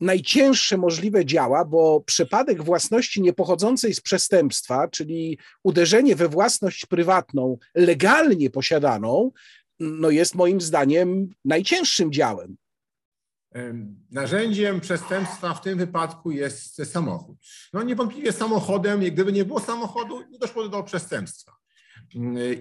najcięższe 0.01 0.77
możliwe 0.77 1.25
działa, 1.25 1.65
bo 1.65 2.01
przypadek 2.05 2.63
własności 2.63 3.21
niepochodzącej 3.21 3.93
z 3.93 4.01
przestępstwa, 4.01 4.87
czyli 4.87 5.37
uderzenie 5.63 6.15
we 6.15 6.27
własność 6.27 6.85
prywatną 6.85 7.57
legalnie 7.75 8.49
posiadaną, 8.49 9.31
no 9.79 10.09
jest 10.09 10.35
moim 10.35 10.61
zdaniem 10.61 11.29
najcięższym 11.45 12.11
działem. 12.11 12.55
Narzędziem 14.11 14.79
przestępstwa 14.79 15.53
w 15.53 15.61
tym 15.61 15.77
wypadku 15.77 16.31
jest 16.31 16.91
samochód. 16.91 17.37
No 17.73 17.83
niewątpliwie 17.83 18.31
samochodem, 18.31 18.99
gdyby 18.99 19.31
nie 19.31 19.45
było 19.45 19.59
samochodu, 19.59 20.21
nie 20.29 20.39
doszło 20.39 20.69
do 20.69 20.83
przestępstwa. 20.83 21.61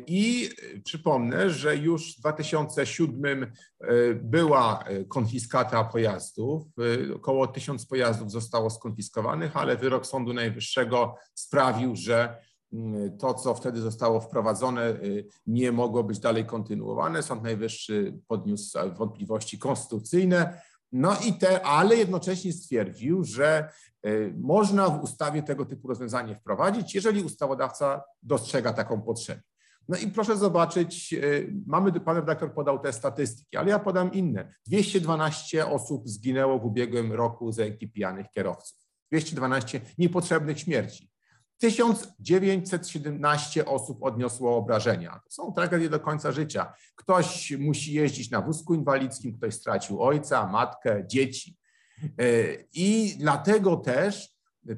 I 0.07 0.49
przypomnę, 0.85 1.51
że 1.51 1.77
już 1.77 2.17
w 2.17 2.21
2007 2.21 3.43
e, 3.45 4.15
była 4.15 4.85
e, 4.85 5.05
konfiskata 5.05 5.85
pojazdów. 5.85 6.63
E, 7.11 7.15
około 7.15 7.47
tysiąc 7.47 7.87
pojazdów 7.87 8.31
zostało 8.31 8.71
skonfiskowanych, 8.71 9.57
ale 9.57 9.77
wyrok 9.77 10.07
Sądu 10.07 10.33
Najwyższego 10.33 11.17
sprawił, 11.35 11.97
że 11.97 12.37
to, 13.19 13.35
co 13.35 13.55
wtedy 13.55 13.81
zostało 13.81 14.21
wprowadzone, 14.21 14.99
nie 15.47 15.73
mogło 15.73 16.05
być 16.05 16.19
dalej 16.19 16.47
kontynuowane. 16.47 17.23
Sąd 17.23 17.43
Najwyższy 17.43 18.19
podniósł 18.29 18.79
wątpliwości 18.97 19.59
konstytucyjne 19.59 20.61
no 20.93 21.17
i 21.27 21.33
te, 21.33 21.63
ale 21.63 21.97
jednocześnie 21.97 22.53
stwierdził, 22.53 23.25
że 23.25 23.73
y, 24.07 24.35
można 24.41 24.89
w 24.89 25.03
ustawie 25.03 25.43
tego 25.43 25.67
typu 25.67 25.89
rozwiązanie 25.89 26.35
wprowadzić, 26.35 26.95
jeżeli 26.95 27.23
ustawodawca 27.23 28.03
dostrzega 28.23 28.73
taką 28.73 29.03
potrzebę. 29.03 29.43
No 29.89 29.97
i 29.97 30.07
proszę 30.07 30.37
zobaczyć, 30.37 31.13
y, 31.13 31.55
mamy, 31.67 32.01
pan 32.01 32.17
redaktor 32.17 32.55
podał 32.55 32.79
te 32.79 32.93
statystyki, 32.93 33.57
ale 33.57 33.71
ja 33.71 33.79
podam 33.79 34.13
inne. 34.13 34.55
212 34.67 35.67
osób 35.67 36.09
zginęło 36.09 36.59
w 36.59 36.65
ubiegłym 36.65 37.13
roku 37.13 37.53
z 37.53 37.59
ręki 37.59 37.89
pijanych 37.89 38.27
kierowców. 38.31 38.79
212 39.11 39.81
niepotrzebnych 39.99 40.61
śmierci. 40.61 41.10
1917 41.61 43.67
osób 43.67 44.03
odniosło 44.03 44.57
obrażenia. 44.57 45.21
To 45.25 45.31
są 45.31 45.53
tragedie 45.53 45.89
do 45.89 46.01
końca 46.01 46.33
życia. 46.33 46.73
Ktoś 46.97 47.53
musi 47.59 47.93
jeździć 47.93 48.31
na 48.31 48.41
wózku 48.41 48.75
inwalidzkim, 48.75 49.37
ktoś 49.37 49.55
stracił 49.55 50.03
ojca, 50.03 50.47
matkę, 50.47 51.05
dzieci. 51.07 51.57
E, 52.03 52.09
I 52.73 53.17
dlatego 53.19 53.77
też 53.77 54.35
e, 54.69 54.77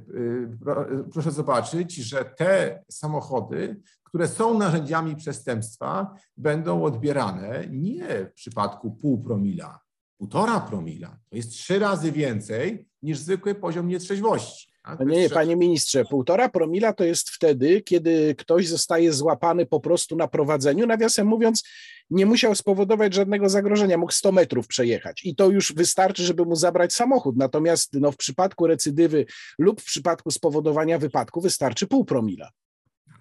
proszę 1.13 1.31
zobaczyć, 1.31 1.95
że 1.95 2.25
te 2.25 2.85
samochody, 2.91 3.81
które 4.05 4.29
są 4.29 4.59
narzędziami 4.59 5.17
przestępstwa, 5.17 6.15
będą 6.37 6.85
odbierane 6.85 7.65
nie 7.71 8.27
w 8.27 8.33
przypadku 8.33 8.91
pół 8.91 9.23
promila, 9.23 9.81
półtora 10.23 10.61
promila. 10.61 11.19
To 11.31 11.37
jest 11.37 11.51
trzy 11.51 11.79
razy 11.79 12.13
więcej 12.13 12.89
niż 13.03 13.19
zwykły 13.19 13.55
poziom 13.55 13.89
nietrzeźwości. 13.89 14.73
No 14.99 15.05
nie, 15.05 15.21
nie, 15.21 15.31
panie 15.31 15.57
ministrze, 15.57 16.05
półtora 16.05 16.49
promila 16.49 16.93
to 16.93 17.05
jest 17.05 17.31
wtedy, 17.31 17.81
kiedy 17.81 18.35
ktoś 18.35 18.69
zostaje 18.69 19.13
złapany 19.13 19.67
po 19.67 19.81
prostu 19.81 20.17
na 20.17 20.29
prowadzeniu. 20.29 20.87
Nawiasem 20.87 21.27
mówiąc, 21.27 21.63
nie 22.11 22.27
musiał 22.27 22.55
spowodować 22.55 23.15
żadnego 23.15 23.49
zagrożenia, 23.49 23.99
mógł 23.99 24.13
100 24.13 24.33
metrów 24.33 24.67
przejechać 24.67 25.25
i 25.25 25.35
to 25.35 25.51
już 25.51 25.75
wystarczy, 25.75 26.23
żeby 26.23 26.45
mu 26.45 26.57
zabrać 26.57 26.95
samochód. 26.95 27.37
Natomiast 27.37 27.95
no, 27.95 28.13
w 28.13 28.17
przypadku 28.17 28.67
recydywy 28.67 29.27
lub 29.59 29.81
w 29.81 29.85
przypadku 29.85 30.31
spowodowania 30.31 30.99
wypadku 30.99 31.41
wystarczy 31.41 31.87
pół 31.87 32.05
promila. 32.05 32.51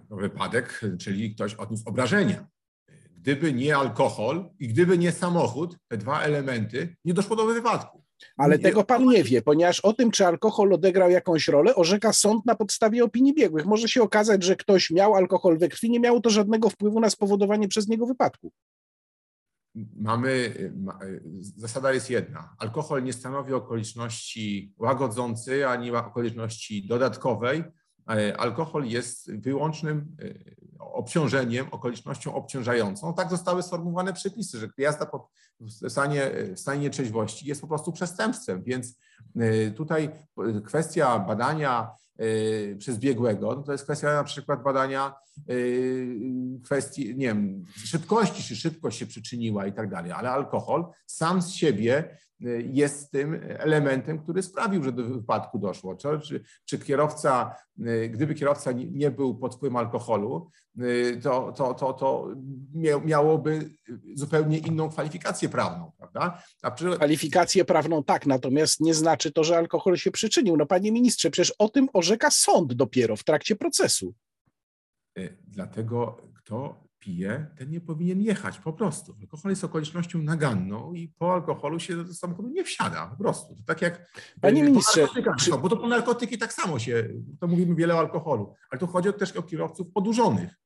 No, 0.09 0.15
wypadek, 0.15 0.81
czyli 0.99 1.35
ktoś 1.35 1.53
odniósł 1.53 1.83
obrażenia. 1.89 2.47
Gdyby 3.21 3.53
nie 3.53 3.77
alkohol 3.77 4.49
i 4.59 4.67
gdyby 4.67 4.97
nie 4.97 5.11
samochód, 5.11 5.77
te 5.87 5.97
dwa 5.97 6.21
elementy, 6.21 6.95
nie 7.05 7.13
doszło 7.13 7.35
do 7.35 7.45
wypadku. 7.45 8.03
Ale 8.37 8.57
nie, 8.57 8.63
tego 8.63 8.83
pan 8.83 9.05
nie 9.05 9.23
wie, 9.23 9.41
ponieważ 9.41 9.79
o 9.79 9.93
tym, 9.93 10.11
czy 10.11 10.25
alkohol 10.25 10.73
odegrał 10.73 11.09
jakąś 11.09 11.47
rolę, 11.47 11.75
orzeka 11.75 12.13
sąd 12.13 12.45
na 12.45 12.55
podstawie 12.55 13.03
opinii 13.03 13.33
biegłych. 13.33 13.65
Może 13.65 13.87
się 13.87 14.01
okazać, 14.01 14.43
że 14.43 14.55
ktoś 14.55 14.91
miał 14.91 15.15
alkohol 15.15 15.57
we 15.57 15.69
krwi, 15.69 15.89
nie 15.89 15.99
miało 15.99 16.21
to 16.21 16.29
żadnego 16.29 16.69
wpływu 16.69 16.99
na 16.99 17.09
spowodowanie 17.09 17.67
przez 17.67 17.87
niego 17.87 18.05
wypadku. 18.05 18.51
Mamy, 19.95 20.53
zasada 21.57 21.93
jest 21.93 22.09
jedna. 22.09 22.55
Alkohol 22.59 23.03
nie 23.03 23.13
stanowi 23.13 23.53
okoliczności 23.53 24.73
łagodzącej 24.77 25.63
ani 25.63 25.91
okoliczności 25.91 26.87
dodatkowej. 26.87 27.63
E, 28.09 28.37
alkohol 28.37 28.85
jest 28.85 29.35
wyłącznym 29.35 30.15
e, 30.21 30.33
obciążeniem, 30.79 31.65
okolicznością 31.71 32.33
obciążającą. 32.33 33.13
Tak 33.13 33.29
zostały 33.29 33.63
sformułowane 33.63 34.13
przepisy, 34.13 34.57
że 34.59 34.69
jazda 34.77 35.11
stanie, 35.87 36.31
w 36.55 36.59
stanie 36.59 36.81
nieczeźwości 36.81 37.47
jest 37.47 37.61
po 37.61 37.67
prostu 37.67 37.91
przestępstwem, 37.91 38.63
więc 38.63 38.97
e, 39.35 39.71
tutaj 39.71 40.09
kwestia 40.65 41.19
badania 41.19 41.91
przez 42.77 42.97
biegłego, 42.97 43.55
no 43.55 43.63
to 43.63 43.71
jest 43.71 43.83
kwestia 43.83 44.13
na 44.13 44.23
przykład 44.23 44.63
badania 44.63 45.15
kwestii, 46.63 47.17
nie 47.17 47.27
wiem, 47.27 47.63
szybkości, 47.85 48.43
czy 48.43 48.55
szybkość 48.55 48.99
się 48.99 49.05
przyczyniła 49.05 49.67
i 49.67 49.73
tak 49.73 49.89
dalej, 49.89 50.11
ale 50.11 50.31
alkohol 50.31 50.85
sam 51.05 51.41
z 51.41 51.49
siebie 51.49 52.17
jest 52.71 53.11
tym 53.11 53.39
elementem, 53.43 54.19
który 54.19 54.43
sprawił, 54.43 54.83
że 54.83 54.91
do 54.91 55.03
wypadku 55.03 55.59
doszło. 55.59 55.95
Czy, 55.95 56.43
czy 56.65 56.79
kierowca, 56.79 57.55
gdyby 58.09 58.35
kierowca 58.35 58.71
nie 58.71 59.11
był 59.11 59.35
pod 59.35 59.55
wpływem 59.55 59.75
alkoholu, 59.75 60.49
to, 61.23 61.51
to, 61.51 61.73
to, 61.73 61.93
to 61.93 62.27
miałoby 63.05 63.69
zupełnie 64.13 64.57
inną 64.57 64.89
kwalifikację 64.89 65.49
prawną, 65.49 65.91
prawda? 65.97 66.43
Przy... 66.75 66.91
Kwalifikację 66.95 67.65
prawną 67.65 68.03
tak, 68.03 68.25
natomiast 68.25 68.79
nie 68.79 68.93
znaczy 68.93 69.31
to, 69.31 69.43
że 69.43 69.57
alkohol 69.57 69.97
się 69.97 70.11
przyczynił. 70.11 70.57
No 70.57 70.65
panie 70.65 70.91
ministrze, 70.91 71.31
przecież 71.31 71.55
o 71.57 71.69
tym 71.69 71.89
orzeka 71.93 72.31
sąd 72.31 72.73
dopiero 72.73 73.15
w 73.15 73.23
trakcie 73.23 73.55
procesu. 73.55 74.13
Dlatego 75.47 76.17
kto 76.37 76.83
pije, 77.01 77.47
ten 77.57 77.69
nie 77.69 77.81
powinien 77.81 78.21
jechać 78.21 78.59
po 78.59 78.73
prostu. 78.73 79.15
Alkohol 79.21 79.49
jest 79.49 79.63
okolicznością 79.63 80.21
naganną 80.23 80.93
i 80.93 81.07
po 81.07 81.33
alkoholu 81.33 81.79
się 81.79 82.03
do 82.03 82.13
samochodu 82.13 82.49
nie 82.49 82.63
wsiada 82.63 83.07
po 83.07 83.23
prostu. 83.23 83.55
To 83.55 83.63
tak 83.65 83.81
jak 83.81 84.21
Panie 84.41 84.63
ministrze, 84.63 85.07
czy... 85.39 85.51
bo 85.51 85.69
to 85.69 85.77
po 85.77 85.87
narkotyki 85.87 86.37
tak 86.37 86.53
samo 86.53 86.79
się, 86.79 87.09
to 87.39 87.47
mówimy 87.47 87.75
wiele 87.75 87.95
o 87.95 87.99
alkoholu, 87.99 88.53
ale 88.69 88.79
tu 88.79 88.87
chodzi 88.87 89.13
też 89.13 89.31
o 89.31 89.43
kierowców 89.43 89.87
odurzonych. 89.95 90.61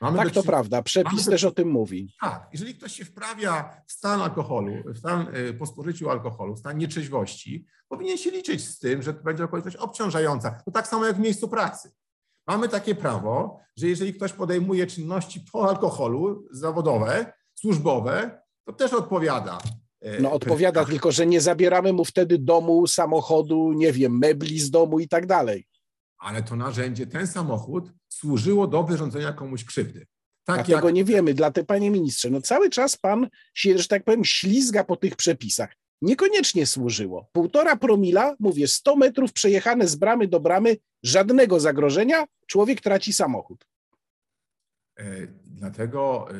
Mamy 0.00 0.18
tak, 0.18 0.30
to 0.30 0.42
prawda, 0.42 0.82
przepis 0.82 1.24
też 1.24 1.44
o 1.44 1.50
tym 1.50 1.68
mówi. 1.68 2.14
Tak, 2.20 2.48
jeżeli 2.52 2.74
ktoś 2.74 2.92
się 2.92 3.04
wprawia 3.04 3.82
w 3.86 3.92
stan 3.92 4.20
alkoholu, 4.20 4.72
w 4.86 4.98
stan 4.98 5.36
y, 5.36 5.54
po 5.54 5.66
spożyciu 5.66 6.10
alkoholu, 6.10 6.54
w 6.54 6.58
stan 6.58 6.78
nieczeźwości, 6.78 7.66
powinien 7.88 8.18
się 8.18 8.30
liczyć 8.30 8.68
z 8.68 8.78
tym, 8.78 9.02
że 9.02 9.14
to 9.14 9.22
będzie 9.22 9.44
okoliczność 9.44 9.76
obciążająca. 9.76 10.50
To 10.64 10.70
tak 10.70 10.86
samo 10.86 11.06
jak 11.06 11.16
w 11.16 11.20
miejscu 11.20 11.48
pracy. 11.48 11.92
Mamy 12.48 12.68
takie 12.68 12.94
prawo, 12.94 13.60
że 13.76 13.88
jeżeli 13.88 14.14
ktoś 14.14 14.32
podejmuje 14.32 14.86
czynności 14.86 15.40
po 15.52 15.68
alkoholu 15.68 16.48
zawodowe, 16.50 17.32
służbowe, 17.54 18.42
to 18.64 18.72
też 18.72 18.92
odpowiada. 18.92 19.58
E, 20.00 20.20
no 20.20 20.32
odpowiada, 20.32 20.84
tylko 20.84 21.12
że 21.12 21.26
nie 21.26 21.40
zabieramy 21.40 21.92
mu 21.92 22.04
wtedy 22.04 22.38
domu, 22.38 22.86
samochodu, 22.86 23.72
nie 23.72 23.92
wiem, 23.92 24.18
mebli 24.18 24.60
z 24.60 24.70
domu 24.70 25.00
i 25.00 25.08
tak 25.08 25.26
dalej. 25.26 25.66
Ale 26.18 26.42
to 26.42 26.56
narzędzie, 26.56 27.06
ten 27.06 27.26
samochód 27.26 27.92
służyło 28.08 28.66
do 28.66 28.82
wyrządzenia 28.82 29.32
komuś 29.32 29.64
krzywdy. 29.64 30.06
Tak 30.44 30.66
Tego 30.66 30.86
jak... 30.86 30.94
nie 30.94 31.04
wiemy. 31.04 31.34
Dla 31.34 31.50
te, 31.50 31.64
panie 31.64 31.90
ministrze, 31.90 32.30
no 32.30 32.40
cały 32.40 32.70
czas 32.70 32.96
pan 32.96 33.28
się, 33.54 33.78
że 33.78 33.88
tak 33.88 34.04
powiem, 34.04 34.24
ślizga 34.24 34.84
po 34.84 34.96
tych 34.96 35.16
przepisach 35.16 35.72
niekoniecznie 36.02 36.66
służyło. 36.66 37.28
Półtora 37.32 37.76
promila, 37.76 38.36
mówię, 38.40 38.68
100 38.68 38.96
metrów 38.96 39.32
przejechane 39.32 39.88
z 39.88 39.96
bramy 39.96 40.28
do 40.28 40.40
bramy, 40.40 40.76
żadnego 41.02 41.60
zagrożenia, 41.60 42.24
człowiek 42.46 42.80
traci 42.80 43.12
samochód. 43.12 43.66
E, 44.98 45.26
dlatego 45.44 46.28
e, 46.30 46.34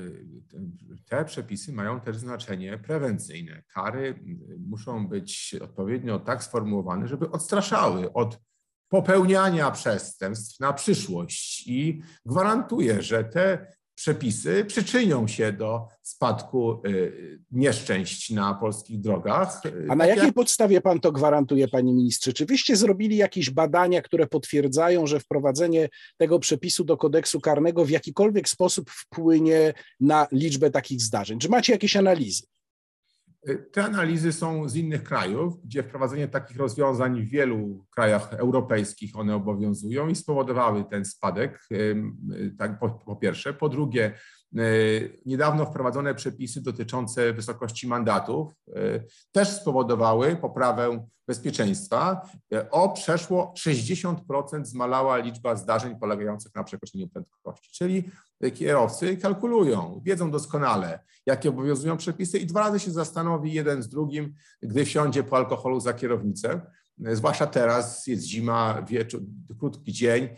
te 1.09 1.25
przepisy 1.25 1.73
mają 1.73 2.01
też 2.01 2.17
znaczenie 2.17 2.79
prewencyjne. 2.79 3.63
Kary 3.75 4.21
muszą 4.59 5.09
być 5.09 5.57
odpowiednio 5.63 6.19
tak 6.19 6.45
sformułowane, 6.45 7.09
żeby 7.09 7.31
odstraszały 7.31 8.13
od 8.13 8.41
popełniania 8.89 9.71
przestępstw 9.71 10.61
na 10.61 10.73
przyszłość 10.73 11.67
i 11.67 12.03
gwarantuję, 12.27 13.03
że 13.03 13.25
te 13.25 13.73
przepisy 13.99 14.65
przyczynią 14.65 15.29
się 15.29 15.53
do 15.53 15.89
spadku 16.03 16.83
y, 16.87 17.41
nieszczęść 17.51 18.31
na 18.31 18.55
polskich 18.55 19.01
drogach. 19.01 19.63
A 19.89 19.95
na 19.95 20.05
tak 20.05 20.09
jakiej 20.09 20.25
jak... 20.25 20.35
podstawie 20.35 20.81
pan 20.81 21.01
to 21.01 21.13
gwarantuje, 21.13 21.69
panie 21.69 21.95
ministrze? 21.95 22.33
Czy 22.33 22.47
wyście 22.47 22.77
zrobili 22.77 23.17
jakieś 23.17 23.51
badania, 23.51 24.03
które 24.03 24.27
potwierdzają, 24.27 25.07
że 25.07 25.21
wprowadzenie 25.21 25.89
tego 26.17 26.39
przepisu 26.39 26.85
do 26.85 26.97
kodeksu 26.97 27.41
karnego 27.41 27.85
w 27.85 27.91
jakikolwiek 27.91 28.49
sposób 28.49 28.91
wpłynie 28.91 29.75
na 30.01 30.27
liczbę 30.33 30.71
takich 30.71 31.03
zdarzeń? 31.03 31.39
Czy 31.39 31.49
macie 31.49 31.73
jakieś 31.73 31.97
analizy? 31.97 32.43
Te 33.73 33.85
analizy 33.85 34.33
są 34.33 34.69
z 34.69 34.77
innych 34.77 35.03
krajów, 35.03 35.63
gdzie 35.65 35.83
wprowadzenie 35.83 36.29
takich 36.29 36.57
rozwiązań 36.57 37.23
w 37.23 37.29
wielu 37.29 37.87
krajach 37.95 38.35
europejskich 38.35 39.17
one 39.17 39.35
obowiązują 39.35 40.09
i 40.09 40.15
spowodowały 40.15 40.85
ten 40.85 41.05
spadek, 41.05 41.69
tak, 42.59 42.79
po, 42.79 42.91
po 42.91 43.17
pierwsze. 43.17 43.55
Po 43.55 43.69
drugie, 43.69 44.15
E, 44.57 44.61
niedawno 45.27 45.67
wprowadzone 45.67 46.15
przepisy 46.15 46.63
dotyczące 46.63 47.33
wysokości 47.33 47.89
mandatów 47.89 48.53
też 49.33 49.49
spowodowały 49.49 50.37
poprawę 50.37 51.07
bezpieczeństwa. 51.27 52.29
O 52.71 52.89
przeszło 52.89 53.55
60% 53.59 54.65
zmalała 54.65 55.17
liczba 55.17 55.57
zdarzeń 55.57 55.99
polegających 55.99 56.55
na 56.55 56.65
przekroczeniu 56.65 57.09
prędkości. 57.09 57.71
Czyli 57.73 58.11
kierowcy 58.55 59.17
kalkulują, 59.17 60.01
wiedzą 60.05 60.31
doskonale, 60.31 61.01
jakie 61.27 61.49
obowiązują 61.49 61.97
przepisy 61.97 62.39
i 62.39 62.47
dwa 62.47 62.61
razy 62.61 62.81
się 62.81 62.91
zastanowi 62.91 63.53
jeden 63.53 63.83
z 63.83 63.89
drugim, 63.89 64.35
gdy 64.63 64.85
wsiądzie 64.85 65.23
po 65.23 65.37
alkoholu 65.37 65.81
za 65.81 65.93
kierownicę. 65.93 66.61
Zwłaszcza 67.13 67.47
teraz 67.47 68.07
jest 68.07 68.25
zima, 68.25 68.83
wieczór, 68.83 69.21
krótki 69.59 69.93
dzień. 69.93 70.29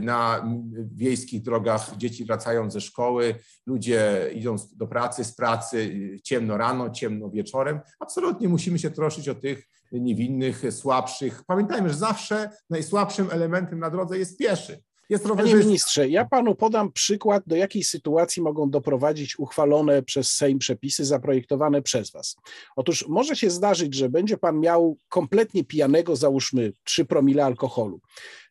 Na 0.00 0.48
wiejskich 0.94 1.42
drogach 1.42 1.96
dzieci 1.96 2.24
wracają 2.24 2.70
ze 2.70 2.80
szkoły, 2.80 3.34
ludzie 3.66 4.30
idą 4.34 4.56
do 4.76 4.86
pracy, 4.86 5.24
z 5.24 5.34
pracy, 5.34 5.96
ciemno 6.22 6.56
rano, 6.56 6.90
ciemno 6.90 7.30
wieczorem. 7.30 7.80
Absolutnie 8.00 8.48
musimy 8.48 8.78
się 8.78 8.90
troszczyć 8.90 9.28
o 9.28 9.34
tych 9.34 9.68
niewinnych, 9.92 10.62
słabszych. 10.70 11.42
Pamiętajmy, 11.46 11.88
że 11.88 11.94
zawsze 11.94 12.50
najsłabszym 12.70 13.28
elementem 13.30 13.78
na 13.78 13.90
drodze 13.90 14.18
jest 14.18 14.38
pieszy. 14.38 14.82
Jest 15.12 15.24
Panie 15.36 15.54
ministrze, 15.54 16.08
ja 16.08 16.24
panu 16.24 16.54
podam 16.54 16.92
przykład, 16.92 17.42
do 17.46 17.56
jakiej 17.56 17.84
sytuacji 17.84 18.42
mogą 18.42 18.70
doprowadzić 18.70 19.38
uchwalone 19.38 20.02
przez 20.02 20.32
Sejm 20.32 20.58
przepisy 20.58 21.04
zaprojektowane 21.04 21.82
przez 21.82 22.10
was. 22.10 22.36
Otóż 22.76 23.08
może 23.08 23.36
się 23.36 23.50
zdarzyć, 23.50 23.94
że 23.94 24.08
będzie 24.08 24.38
pan 24.38 24.60
miał 24.60 24.98
kompletnie 25.08 25.64
pijanego, 25.64 26.16
załóżmy 26.16 26.72
3 26.84 27.04
promile 27.04 27.44
alkoholu, 27.44 28.00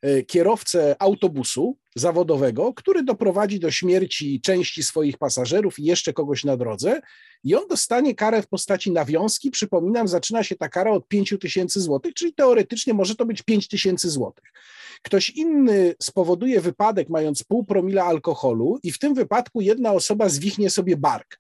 e, 0.02 0.24
kierowcę 0.24 0.95
autobusu 1.00 1.78
zawodowego, 1.95 2.74
który 2.74 3.04
doprowadzi 3.04 3.60
do 3.60 3.71
śmierci 3.71 4.41
części 4.41 4.84
swoich 4.84 5.17
pasażerów 5.17 5.80
i 5.80 5.84
jeszcze 5.84 6.13
kogoś 6.13 6.43
na 6.43 6.58
drodze 6.58 7.02
i 7.43 7.56
on 7.56 7.67
dostanie 7.67 8.15
karę 8.15 8.41
w 8.41 8.47
postaci 8.47 8.91
nawiązki. 8.91 9.52
Przypominam, 9.52 10.08
zaczyna 10.08 10.43
się 10.43 10.56
ta 10.56 10.69
kara 10.69 10.91
od 10.91 11.08
5 11.08 11.34
tysięcy 11.41 11.82
złotych, 11.82 12.13
czyli 12.13 12.34
teoretycznie 12.34 12.93
może 12.93 13.15
to 13.15 13.26
być 13.26 13.41
5 13.41 13.67
tysięcy 13.67 14.10
złotych. 14.10 14.54
Ktoś 15.02 15.30
inny 15.30 15.96
spowoduje 16.02 16.62
wypadek 16.62 17.10
mając 17.10 17.44
pół 17.44 17.66
promila 17.66 18.06
alkoholu 18.06 18.80
i 18.84 18.92
w 18.92 19.00
tym 19.00 19.14
wypadku 19.14 19.62
jedna 19.62 19.92
osoba 19.92 20.30
zwichnie 20.30 20.70
sobie 20.70 20.98
bark 20.98 21.40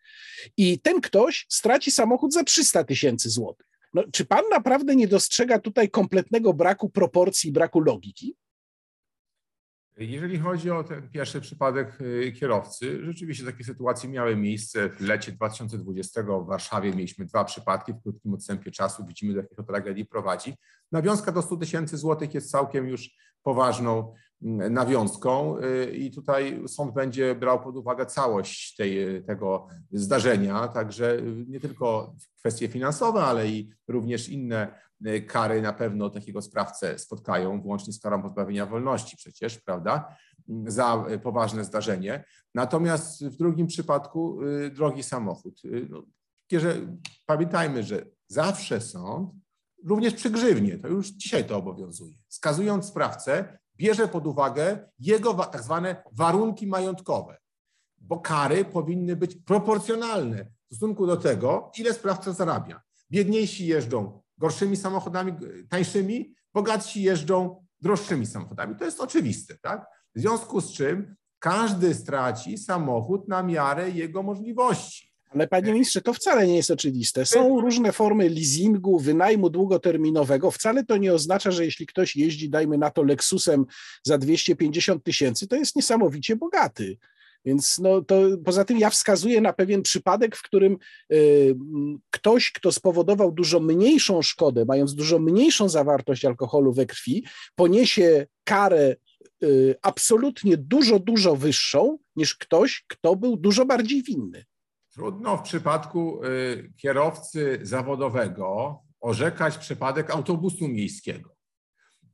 i 0.57 0.79
ten 0.79 1.01
ktoś 1.01 1.45
straci 1.49 1.91
samochód 1.91 2.33
za 2.33 2.43
300 2.43 2.83
tysięcy 2.83 3.29
złotych. 3.29 3.67
No, 3.93 4.03
czy 4.11 4.25
pan 4.25 4.43
naprawdę 4.51 4.95
nie 4.95 5.07
dostrzega 5.07 5.59
tutaj 5.59 5.89
kompletnego 5.89 6.53
braku 6.53 6.89
proporcji, 6.89 7.51
braku 7.51 7.79
logiki? 7.79 8.35
Jeżeli 9.97 10.39
chodzi 10.39 10.71
o 10.71 10.83
ten 10.83 11.09
pierwszy 11.09 11.41
przypadek 11.41 12.01
y, 12.01 12.31
kierowcy, 12.31 13.05
rzeczywiście 13.05 13.45
takie 13.45 13.63
sytuacje 13.63 14.09
miały 14.09 14.35
miejsce 14.35 14.89
w 14.89 15.01
lecie 15.01 15.31
2020 15.31 16.23
w 16.23 16.45
Warszawie. 16.47 16.91
Mieliśmy 16.91 17.25
dwa 17.25 17.43
przypadki 17.43 17.93
w 17.93 18.01
krótkim 18.01 18.33
odstępie 18.33 18.71
czasu. 18.71 19.05
Widzimy, 19.07 19.33
do 19.33 19.41
jakiej 19.41 19.57
to 19.57 19.63
tragedii 19.63 20.05
prowadzi. 20.05 20.53
Nawiązka 20.91 21.31
do 21.31 21.41
100 21.41 21.57
tysięcy 21.57 21.97
złotych 21.97 22.33
jest 22.33 22.51
całkiem 22.51 22.87
już 22.87 23.09
poważną 23.43 24.13
mm, 24.41 24.73
nawiązką 24.73 25.57
y, 25.57 25.91
i 25.95 26.11
tutaj 26.11 26.63
sąd 26.67 26.93
będzie 26.93 27.35
brał 27.35 27.63
pod 27.63 27.77
uwagę 27.77 28.05
całość 28.05 28.75
tej, 28.75 29.23
tego 29.23 29.67
zdarzenia, 29.91 30.67
także 30.67 31.17
nie 31.47 31.59
tylko 31.59 32.15
kwestie 32.39 32.67
finansowe, 32.67 33.23
ale 33.23 33.47
i 33.47 33.69
również 33.87 34.29
inne 34.29 34.75
y, 35.07 35.21
kary 35.21 35.61
na 35.61 35.73
pewno 35.73 36.09
takiego 36.09 36.41
sprawcę 36.41 36.99
spotkają, 36.99 37.61
włącznie 37.61 37.93
z 37.93 37.99
karą 37.99 38.21
pozbawienia 38.21 38.65
wolności 38.65 39.17
przecież, 39.17 39.59
prawda, 39.59 40.15
za 40.67 41.05
poważne 41.23 41.63
zdarzenie. 41.63 42.23
Natomiast 42.55 43.25
w 43.25 43.37
drugim 43.37 43.67
przypadku 43.67 44.41
y, 44.43 44.69
drogi 44.69 45.03
samochód. 45.03 45.61
No, 45.89 46.03
pamiętajmy, 47.25 47.83
że 47.83 48.05
zawsze 48.27 48.81
sąd 48.81 49.40
również 49.85 50.13
przy 50.13 50.29
grzywnie, 50.29 50.77
to 50.77 50.87
już 50.87 51.07
dzisiaj 51.07 51.45
to 51.45 51.57
obowiązuje. 51.57 52.13
Skazując 52.27 52.85
sprawcę, 52.85 53.59
bierze 53.77 54.07
pod 54.07 54.27
uwagę 54.27 54.89
jego 54.99 55.33
tak 55.33 55.63
zwane 55.63 56.03
warunki 56.11 56.67
majątkowe, 56.67 57.37
bo 57.97 58.19
kary 58.19 58.65
powinny 58.65 59.15
być 59.15 59.35
proporcjonalne 59.35 60.45
w 60.71 60.75
stosunku 60.75 61.07
do 61.07 61.17
tego, 61.17 61.71
ile 61.77 61.93
sprawca 61.93 62.33
zarabia. 62.33 62.81
Biedniejsi 63.11 63.67
jeżdżą 63.67 64.21
gorszymi 64.37 64.77
samochodami, 64.77 65.33
tańszymi, 65.69 66.35
bogatsi 66.53 67.03
jeżdżą 67.03 67.65
droższymi 67.81 68.25
samochodami. 68.25 68.75
To 68.75 68.85
jest 68.85 69.01
oczywiste, 69.01 69.57
tak? 69.61 69.85
W 70.15 70.19
związku 70.19 70.61
z 70.61 70.73
czym 70.73 71.15
każdy 71.39 71.93
straci 71.93 72.57
samochód 72.57 73.27
na 73.27 73.43
miarę 73.43 73.89
jego 73.89 74.23
możliwości. 74.23 75.10
Ale 75.31 75.47
panie 75.47 75.73
ministrze, 75.73 76.01
to 76.01 76.13
wcale 76.13 76.47
nie 76.47 76.55
jest 76.55 76.71
oczywiste. 76.71 77.25
Są 77.25 77.61
różne 77.61 77.91
formy 77.91 78.29
leasingu, 78.29 78.99
wynajmu 78.99 79.49
długoterminowego. 79.49 80.51
Wcale 80.51 80.85
to 80.85 80.97
nie 80.97 81.13
oznacza, 81.13 81.51
że 81.51 81.65
jeśli 81.65 81.85
ktoś 81.87 82.15
jeździ, 82.15 82.49
dajmy 82.49 82.77
na 82.77 82.89
to 82.89 83.03
Lexusem 83.03 83.65
za 84.03 84.17
250 84.17 85.03
tysięcy, 85.03 85.47
to 85.47 85.55
jest 85.55 85.75
niesamowicie 85.75 86.35
bogaty. 86.35 86.97
Więc 87.45 87.79
no 87.79 88.01
to 88.01 88.21
poza 88.45 88.65
tym 88.65 88.79
ja 88.79 88.89
wskazuję 88.89 89.41
na 89.41 89.53
pewien 89.53 89.81
przypadek, 89.81 90.35
w 90.35 90.41
którym 90.41 90.77
y, 91.11 91.55
ktoś, 92.09 92.51
kto 92.51 92.71
spowodował 92.71 93.31
dużo 93.31 93.59
mniejszą 93.59 94.21
szkodę, 94.21 94.65
mając 94.65 94.95
dużo 94.95 95.19
mniejszą 95.19 95.69
zawartość 95.69 96.25
alkoholu 96.25 96.73
we 96.73 96.85
krwi, 96.85 97.25
poniesie 97.55 98.27
karę 98.43 98.95
y, 99.43 99.75
absolutnie 99.81 100.57
dużo, 100.57 100.99
dużo 100.99 101.35
wyższą 101.35 101.97
niż 102.15 102.35
ktoś, 102.35 102.85
kto 102.87 103.15
był 103.15 103.37
dużo 103.37 103.65
bardziej 103.65 104.03
winny. 104.03 104.45
Trudno 104.93 105.37
w 105.37 105.41
przypadku 105.41 106.25
y, 106.25 106.73
kierowcy 106.77 107.59
zawodowego 107.61 108.79
orzekać 108.99 109.57
przypadek 109.57 110.09
autobusu 110.09 110.67
miejskiego 110.67 111.35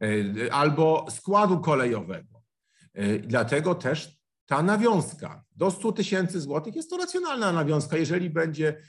y, 0.03 0.49
albo 0.51 1.05
składu 1.09 1.59
kolejowego. 1.59 2.43
Y, 2.99 3.19
dlatego 3.19 3.75
też 3.75 4.17
ta 4.45 4.63
nawiązka 4.63 5.43
do 5.55 5.71
100 5.71 5.91
tysięcy 5.91 6.41
złotych 6.41 6.75
jest 6.75 6.89
to 6.89 6.97
racjonalna 6.97 7.51
nawiązka. 7.51 7.97
Jeżeli 7.97 8.29
będzie 8.29 8.81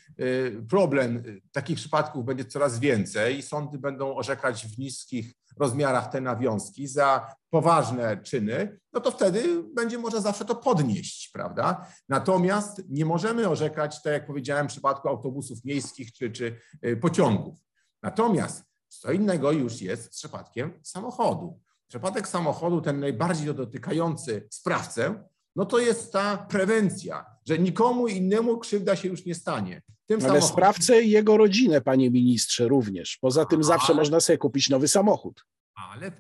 problem, 0.69 1.23
takich 1.53 1.77
przypadków 1.77 2.25
będzie 2.25 2.45
coraz 2.45 2.79
więcej 2.79 3.39
i 3.39 3.43
sądy 3.43 3.79
będą 3.79 4.17
orzekać 4.17 4.67
w 4.67 4.79
niskich 4.79 5.35
rozmiarach 5.61 6.11
te 6.11 6.21
nawiązki 6.21 6.87
za 6.87 7.35
poważne 7.51 8.17
czyny, 8.17 8.79
no 8.93 9.01
to 9.01 9.11
wtedy 9.11 9.63
będzie 9.75 9.99
można 9.99 10.21
zawsze 10.21 10.45
to 10.45 10.55
podnieść, 10.55 11.31
prawda? 11.33 11.87
Natomiast 12.09 12.83
nie 12.89 13.05
możemy 13.05 13.49
orzekać, 13.49 14.03
tak 14.03 14.13
jak 14.13 14.27
powiedziałem, 14.27 14.67
w 14.69 14.71
przypadku 14.71 15.09
autobusów 15.09 15.65
miejskich 15.65 16.13
czy, 16.13 16.31
czy 16.31 16.61
y, 16.85 16.97
pociągów. 16.97 17.55
Natomiast 18.03 18.65
co 18.89 19.13
innego 19.13 19.53
już 19.53 19.81
jest 19.81 20.05
z 20.05 20.19
przypadkiem 20.19 20.81
samochodu. 20.83 21.61
Przypadek 21.89 22.29
samochodu, 22.29 22.81
ten 22.81 23.01
najbardziej 23.01 23.55
dotykający 23.55 24.49
sprawcę, 24.51 25.25
no 25.57 25.67
to 25.67 25.79
jest 25.79 26.13
ta 26.13 26.37
prewencja, 26.37 27.27
że 27.47 27.59
nikomu 27.59 28.09
innemu 28.09 28.59
krzywda 28.59 28.97
się 28.97 29.09
już 29.09 29.27
nie 29.27 29.35
stanie. 29.35 29.83
Tym 30.09 30.21
Ale 30.31 30.43
sprawcę 30.43 31.03
i 31.03 31.11
jego 31.11 31.37
rodzinę, 31.37 31.81
panie 31.81 32.11
ministrze, 32.11 32.69
również. 32.69 33.19
Poza 33.21 33.45
tym 33.45 33.65
zawsze 33.65 33.95
można 33.95 34.21
sobie 34.21 34.39
kupić 34.39 34.71
nowy 34.71 34.89
samochód. 34.89 35.47
Ale 35.75 36.13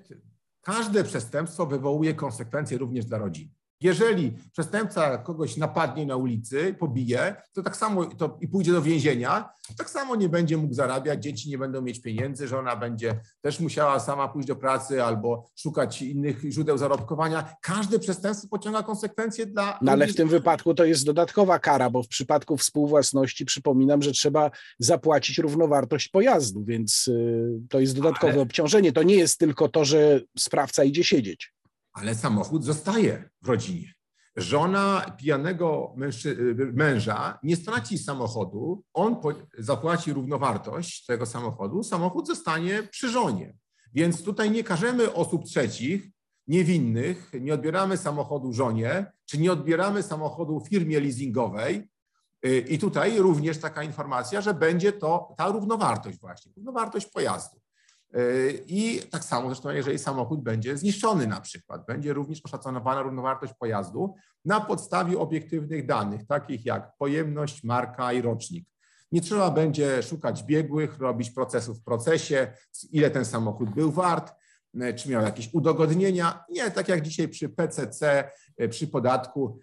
każde 0.61 1.05
przestępstwo 1.05 1.67
wywołuje 1.67 2.15
konsekwencje 2.15 2.79
również 2.79 3.05
dla 3.05 3.19
rodziny. 3.19 3.58
Jeżeli 3.81 4.33
przestępca 4.53 5.19
kogoś 5.19 5.57
napadnie 5.57 6.07
na 6.07 6.17
ulicy, 6.17 6.75
pobije, 6.79 7.37
to 7.53 7.63
tak 7.63 7.77
samo 7.77 8.05
to, 8.05 8.39
i 8.41 8.49
pójdzie 8.49 8.73
do 8.73 8.83
więzienia, 8.83 9.49
tak 9.77 9.91
samo 9.91 10.17
nie 10.17 10.29
będzie 10.29 10.57
mógł 10.57 10.75
zarabiać, 10.75 11.23
dzieci 11.23 11.51
nie 11.51 11.59
będą 11.59 11.83
mieć 11.83 12.03
pieniędzy, 12.03 12.49
żona 12.49 12.77
będzie 12.77 13.21
też 13.41 13.61
musiała 13.61 14.01
sama 14.01 14.29
pójść 14.29 14.49
do 14.49 14.57
pracy 14.57 15.05
albo 15.05 15.51
szukać 15.57 16.03
innych 16.03 16.43
źródeł 16.51 16.79
zarobkowania. 16.79 17.55
Każde 17.63 17.99
przestępstwo 17.99 18.49
pociąga 18.49 18.83
konsekwencje 18.83 19.47
dla. 19.47 19.79
No 19.83 19.93
ale 19.93 20.07
w 20.07 20.15
tym 20.15 20.29
wypadku 20.29 20.75
to 20.75 20.85
jest 20.85 21.07
dodatkowa 21.07 21.59
kara, 21.59 21.91
bo 21.91 22.03
w 22.03 22.09
przypadku 22.09 22.57
współwłasności 22.57 23.45
przypominam, 23.45 24.03
że 24.03 24.13
trzeba 24.13 24.51
zapłacić 24.79 25.39
równowartość 25.39 26.09
pojazdu, 26.09 26.65
więc 26.65 27.09
y, 27.09 27.61
to 27.69 27.81
jest 27.81 27.97
dodatkowe 27.97 28.33
ale... 28.33 28.43
obciążenie. 28.43 28.93
To 28.93 29.03
nie 29.03 29.17
jest 29.17 29.39
tylko 29.39 29.69
to, 29.69 29.85
że 29.85 30.21
sprawca 30.39 30.85
idzie 30.85 31.05
siedzieć 31.05 31.58
ale 32.01 32.15
samochód 32.15 32.65
zostaje 32.65 33.31
w 33.43 33.49
rodzinie. 33.49 33.95
Żona 34.37 35.17
pijanego 35.19 35.95
męża 36.73 37.39
nie 37.43 37.57
straci 37.57 37.99
samochodu, 37.99 38.85
on 38.95 39.17
zapłaci 39.59 40.13
równowartość 40.13 41.07
tego 41.07 41.27
samochodu, 41.27 41.83
samochód 41.83 42.27
zostanie 42.27 42.83
przy 42.83 43.09
żonie. 43.09 43.55
Więc 43.95 44.23
tutaj 44.23 44.51
nie 44.51 44.65
każemy 44.65 45.13
osób 45.13 45.45
trzecich, 45.45 46.09
niewinnych, 46.47 47.33
nie 47.41 47.55
odbieramy 47.55 47.97
samochodu 47.97 48.53
żonie, 48.53 49.13
czy 49.25 49.39
nie 49.39 49.53
odbieramy 49.53 50.03
samochodu 50.03 50.65
firmie 50.71 51.01
leasingowej. 51.01 51.89
I 52.69 52.79
tutaj 52.79 53.19
również 53.19 53.59
taka 53.59 53.83
informacja, 53.83 54.41
że 54.41 54.55
będzie 54.55 54.93
to 54.93 55.35
ta 55.37 55.49
równowartość 55.49 56.19
właśnie, 56.19 56.53
równowartość 56.57 57.07
pojazdu. 57.07 57.61
I 58.67 59.01
tak 59.11 59.25
samo 59.25 59.49
zresztą, 59.49 59.71
jeżeli 59.71 59.99
samochód 59.99 60.43
będzie 60.43 60.77
zniszczony 60.77 61.27
na 61.27 61.41
przykład, 61.41 61.87
będzie 61.87 62.13
również 62.13 62.41
oszacowana 62.45 63.03
równowartość 63.03 63.53
pojazdu 63.59 64.15
na 64.45 64.61
podstawie 64.61 65.19
obiektywnych 65.19 65.87
danych, 65.87 66.27
takich 66.27 66.67
jak 66.67 66.97
pojemność, 66.99 67.65
marka 67.65 68.13
i 68.13 68.23
rocznik. 68.23 68.69
Nie 69.13 69.21
trzeba 69.21 69.51
będzie 69.51 70.03
szukać 70.03 70.43
biegłych, 70.43 70.99
robić 70.99 71.31
procesów 71.31 71.79
w 71.79 71.85
procesie, 71.85 72.53
ile 72.91 73.11
ten 73.11 73.25
samochód 73.25 73.71
był 73.71 73.93
wart, 73.93 74.35
czy 74.97 75.11
miał 75.11 75.23
jakieś 75.23 75.55
udogodnienia. 75.55 76.45
Nie, 76.51 76.71
tak 76.71 76.89
jak 76.89 77.03
dzisiaj 77.03 77.29
przy 77.29 77.49
PCC, 77.49 78.31
przy 78.71 78.89
podatku 78.89 79.59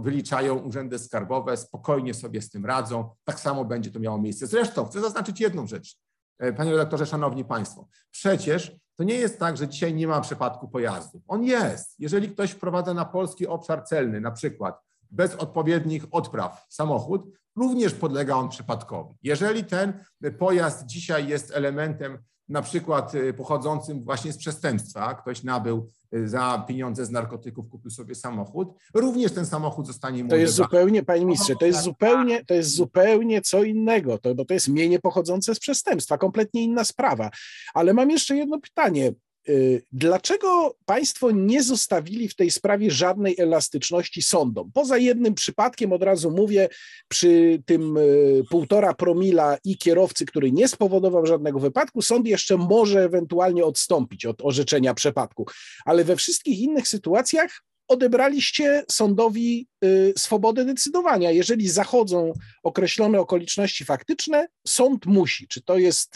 wyliczają 0.00 0.58
urzędy 0.58 0.98
skarbowe, 0.98 1.56
spokojnie 1.56 2.14
sobie 2.14 2.42
z 2.42 2.50
tym 2.50 2.66
radzą. 2.66 3.10
Tak 3.24 3.40
samo 3.40 3.64
będzie 3.64 3.90
to 3.90 4.00
miało 4.00 4.18
miejsce. 4.18 4.46
Zresztą 4.46 4.84
chcę 4.84 5.00
zaznaczyć 5.00 5.40
jedną 5.40 5.66
rzecz. 5.66 5.98
E, 6.38 6.52
panie 6.52 6.70
redaktorze, 6.70 7.06
szanowni 7.06 7.44
państwo, 7.44 7.88
przecież 8.10 8.76
to 8.96 9.04
nie 9.04 9.14
jest 9.14 9.38
tak, 9.38 9.56
że 9.56 9.68
dzisiaj 9.68 9.94
nie 9.94 10.06
ma 10.06 10.20
przypadku 10.20 10.68
pojazdu. 10.68 11.22
On 11.28 11.44
jest. 11.44 11.94
Jeżeli 11.98 12.28
ktoś 12.28 12.50
wprowadza 12.50 12.94
na 12.94 13.04
polski 13.04 13.46
obszar 13.46 13.84
celny, 13.84 14.20
na 14.20 14.30
przykład 14.30 14.80
bez 15.10 15.34
odpowiednich 15.34 16.04
odpraw 16.10 16.66
samochód, 16.68 17.26
również 17.56 17.94
podlega 17.94 18.34
on 18.34 18.48
przypadkowi. 18.48 19.14
Jeżeli 19.22 19.64
ten 19.64 20.04
pojazd 20.38 20.86
dzisiaj 20.86 21.28
jest 21.28 21.50
elementem 21.50 22.18
na 22.48 22.62
przykład 22.62 23.14
y, 23.14 23.34
pochodzącym 23.34 24.04
właśnie 24.04 24.32
z 24.32 24.38
przestępstwa, 24.38 25.14
ktoś 25.14 25.42
nabył 25.42 25.90
za 26.24 26.64
pieniądze 26.68 27.06
z 27.06 27.10
narkotyków, 27.10 27.68
kupił 27.68 27.90
sobie 27.90 28.14
samochód, 28.14 28.68
również 28.94 29.32
ten 29.32 29.46
samochód 29.46 29.86
zostanie 29.86 30.24
mu 30.24 30.30
To 30.30 30.36
jest 30.36 30.54
zupełnie, 30.54 31.02
panie 31.02 31.24
ministrze, 31.24 31.54
to 31.56 31.66
jest 31.66 31.82
zupełnie, 31.82 32.44
to 32.44 32.54
jest 32.54 32.70
zupełnie 32.70 33.42
co 33.42 33.62
innego, 33.62 34.18
to, 34.18 34.34
bo 34.34 34.44
to 34.44 34.54
jest 34.54 34.68
mienie 34.68 34.98
pochodzące 34.98 35.54
z 35.54 35.58
przestępstwa, 35.58 36.18
kompletnie 36.18 36.62
inna 36.62 36.84
sprawa. 36.84 37.30
Ale 37.74 37.94
mam 37.94 38.10
jeszcze 38.10 38.36
jedno 38.36 38.60
pytanie. 38.60 39.12
Y, 39.48 39.82
dlaczego 39.92 40.76
państwo 40.84 41.30
nie 41.30 41.62
zostawili 41.62 42.28
w 42.28 42.36
tej 42.36 42.50
sprawie 42.50 42.90
żadnej 42.90 43.34
elastyczności 43.38 44.22
sądom? 44.22 44.70
Poza 44.74 44.98
jednym 44.98 45.34
przypadkiem, 45.34 45.92
od 45.92 46.02
razu 46.02 46.30
mówię, 46.30 46.68
przy 47.08 47.62
tym 47.66 47.96
y, 47.96 48.42
półtora 48.50 48.94
promila 48.94 49.58
i 49.64 49.78
kierowcy, 49.78 50.26
który 50.26 50.52
nie 50.52 50.68
spowodował 50.68 51.26
żadnego 51.26 51.60
wypadku, 51.60 52.02
sąd 52.02 52.26
jeszcze 52.26 52.56
może 52.56 53.04
ewentualnie 53.04 53.64
odstąpić 53.64 54.26
od 54.26 54.36
orzeczenia 54.42 54.94
przepadku, 54.94 55.46
ale 55.84 56.04
we 56.04 56.16
wszystkich 56.16 56.58
innych 56.58 56.88
sytuacjach 56.88 57.62
odebraliście 57.88 58.84
sądowi 58.90 59.68
y, 59.84 60.12
swobodę 60.16 60.64
decydowania. 60.64 61.30
Jeżeli 61.30 61.68
zachodzą 61.68 62.32
określone 62.62 63.20
okoliczności 63.20 63.84
faktyczne, 63.84 64.46
sąd 64.66 65.06
musi. 65.06 65.48
Czy 65.48 65.62
to 65.62 65.78
jest 65.78 66.14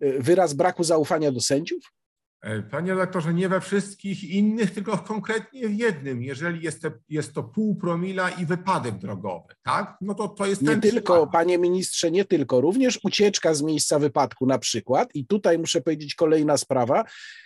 wyraz 0.00 0.54
braku 0.54 0.84
zaufania 0.84 1.32
do 1.32 1.40
sędziów? 1.40 1.97
E, 2.42 2.62
panie 2.62 2.94
lektorze, 2.94 3.34
nie 3.34 3.48
we 3.48 3.60
wszystkich 3.60 4.24
innych, 4.24 4.70
tylko 4.74 4.98
konkretnie 4.98 5.68
w 5.68 5.78
jednym. 5.78 6.22
Jeżeli 6.22 6.64
jest, 6.64 6.82
to, 6.82 6.90
jest 7.08 7.34
to 7.34 7.42
pół 7.42 7.76
promila 7.76 8.30
i 8.30 8.46
wypadek 8.46 8.98
drogowy, 8.98 9.54
tak? 9.62 9.96
No 10.00 10.14
to 10.14 10.28
to 10.28 10.46
jest 10.46 10.62
Nie 10.62 10.68
ten 10.68 10.80
tylko, 10.80 11.26
panie 11.26 11.58
ministrze, 11.58 12.10
nie 12.10 12.24
tylko. 12.24 12.60
Również 12.60 13.00
ucieczka 13.02 13.54
z 13.54 13.62
miejsca 13.62 13.98
wypadku 13.98 14.46
na 14.46 14.58
przykład. 14.58 15.14
I 15.14 15.26
tutaj 15.26 15.58
muszę 15.58 15.80
powiedzieć 15.80 16.14
kolejna 16.14 16.56
sprawa. 16.56 17.04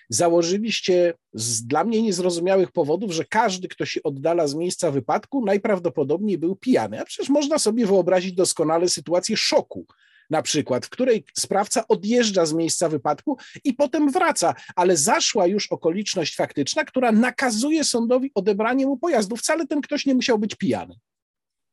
Założyliście 0.09 1.15
z 1.35 1.67
dla 1.67 1.85
mnie 1.85 2.03
niezrozumiałych 2.03 2.73
powodów, 2.73 3.13
że 3.13 3.25
każdy, 3.25 3.69
kto 3.69 3.87
się 3.87 4.03
oddala 4.03 4.47
z 4.47 4.55
miejsca 4.55 4.91
wypadku, 4.91 5.45
najprawdopodobniej 5.45 6.39
był 6.39 6.57
pijany. 6.57 7.01
A 7.01 7.05
przecież 7.05 7.29
można 7.31 7.59
sobie 7.59 7.87
wyobrazić 7.87 8.33
doskonale 8.33 8.89
sytuację 8.89 9.37
szoku 9.37 9.87
na 10.33 10.43
przykład, 10.43 10.87
w 10.87 10.91
której 10.91 11.25
sprawca 11.39 11.89
odjeżdża 11.89 12.47
z 12.47 12.53
miejsca 12.53 12.89
wypadku 12.89 13.39
i 13.65 13.75
potem 13.75 14.11
wraca, 14.11 14.55
ale 14.77 14.97
zaszła 14.97 15.47
już 15.47 15.67
okoliczność 15.67 16.37
faktyczna, 16.37 16.85
która 16.85 17.13
nakazuje 17.13 17.85
sądowi 17.85 18.31
odebranie 18.35 18.87
mu 18.87 18.97
pojazdu. 18.99 19.37
Wcale 19.37 19.67
ten 19.67 19.81
ktoś 19.81 20.07
nie 20.07 20.15
musiał 20.15 20.39
być 20.39 20.55
pijany. 20.55 20.95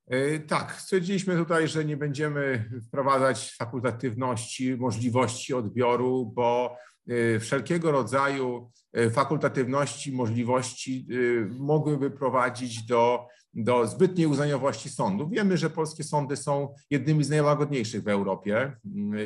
E, 0.08 0.40
tak, 0.40 0.76
stwierdziliśmy 0.82 1.36
tutaj, 1.36 1.68
że 1.68 1.86
nie 1.86 1.98
będziemy 1.98 2.70
wprowadzać 2.88 3.56
fakultatywności, 3.56 4.76
możliwości 4.78 5.54
odbioru, 5.54 6.32
bo 6.36 6.76
wszelkiego 7.40 7.92
rodzaju 7.92 8.72
e, 8.94 9.10
fakultatywności, 9.10 10.12
możliwości 10.12 11.08
mogłyby 11.60 12.12
prowadzić 12.12 12.84
do 12.86 13.28
do 13.54 13.88
zbytniej 13.88 14.28
uznaniowości 14.28 14.90
sądów. 14.90 15.30
Wiemy, 15.32 15.58
że 15.58 15.70
polskie 15.70 16.04
sądy 16.04 16.38
są 16.38 16.74
jednymi 16.90 17.24
z 17.24 17.30
najłagodniejszych 17.30 18.04
w 18.04 18.08
Europie 18.08 18.76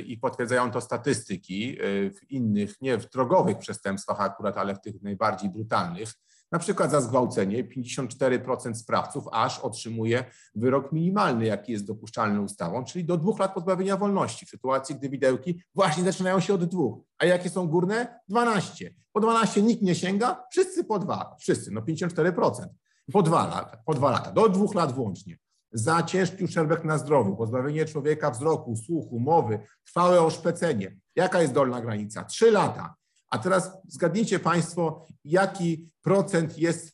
i 0.05 0.17
potwierdzają 0.17 0.71
to 0.71 0.81
statystyki 0.81 1.81
y, 1.81 2.11
w 2.11 2.31
innych, 2.31 2.81
nie 2.81 2.97
w 2.97 3.09
drogowych 3.09 3.57
przestępstwach 3.57 4.21
akurat, 4.21 4.57
ale 4.57 4.75
w 4.75 4.81
tych 4.81 5.01
najbardziej 5.01 5.49
brutalnych. 5.49 6.13
Na 6.53 6.59
przykład 6.59 6.91
za 6.91 7.01
zgwałcenie 7.01 7.63
54% 7.63 8.73
sprawców 8.73 9.23
aż 9.31 9.59
otrzymuje 9.59 10.25
wyrok 10.55 10.91
minimalny, 10.91 11.45
jaki 11.45 11.71
jest 11.71 11.87
dopuszczalny 11.87 12.41
ustawą, 12.41 12.83
czyli 12.83 13.05
do 13.05 13.17
dwóch 13.17 13.39
lat 13.39 13.53
pozbawienia 13.53 13.97
wolności, 13.97 14.45
w 14.45 14.49
sytuacji, 14.49 14.95
gdy 14.95 15.09
widełki 15.09 15.63
właśnie 15.75 16.03
zaczynają 16.03 16.39
się 16.39 16.53
od 16.53 16.65
dwóch. 16.65 16.99
A 17.17 17.25
jakie 17.25 17.49
są 17.49 17.67
górne? 17.67 18.19
12. 18.29 18.93
Po 19.11 19.19
12 19.19 19.61
nikt 19.61 19.81
nie 19.81 19.95
sięga, 19.95 20.43
wszyscy 20.51 20.83
po 20.83 20.99
dwa. 20.99 21.35
Wszyscy, 21.39 21.71
no 21.71 21.81
54% 21.81 22.65
po 23.11 23.21
dwa 23.21 23.47
lata, 23.47 23.77
po 23.85 23.93
dwa 23.93 24.11
lata, 24.11 24.31
do 24.31 24.49
dwóch 24.49 24.75
lat 24.75 24.91
włącznie. 24.91 25.37
Za 25.71 26.03
ciężki 26.03 26.43
uszczerbek 26.43 26.83
na 26.83 26.97
zdrowiu, 26.97 27.35
pozbawienie 27.35 27.85
człowieka 27.85 28.31
wzroku, 28.31 28.75
słuchu, 28.75 29.19
mowy, 29.19 29.59
trwałe 29.85 30.21
oszpecenie. 30.21 30.97
Jaka 31.15 31.41
jest 31.41 31.53
dolna 31.53 31.81
granica? 31.81 32.23
Trzy 32.23 32.51
lata. 32.51 32.95
A 33.33 33.37
teraz 33.37 33.71
zgadnijcie 33.87 34.39
Państwo, 34.39 35.05
jaki 35.25 35.89
procent 36.01 36.57
jest 36.57 36.93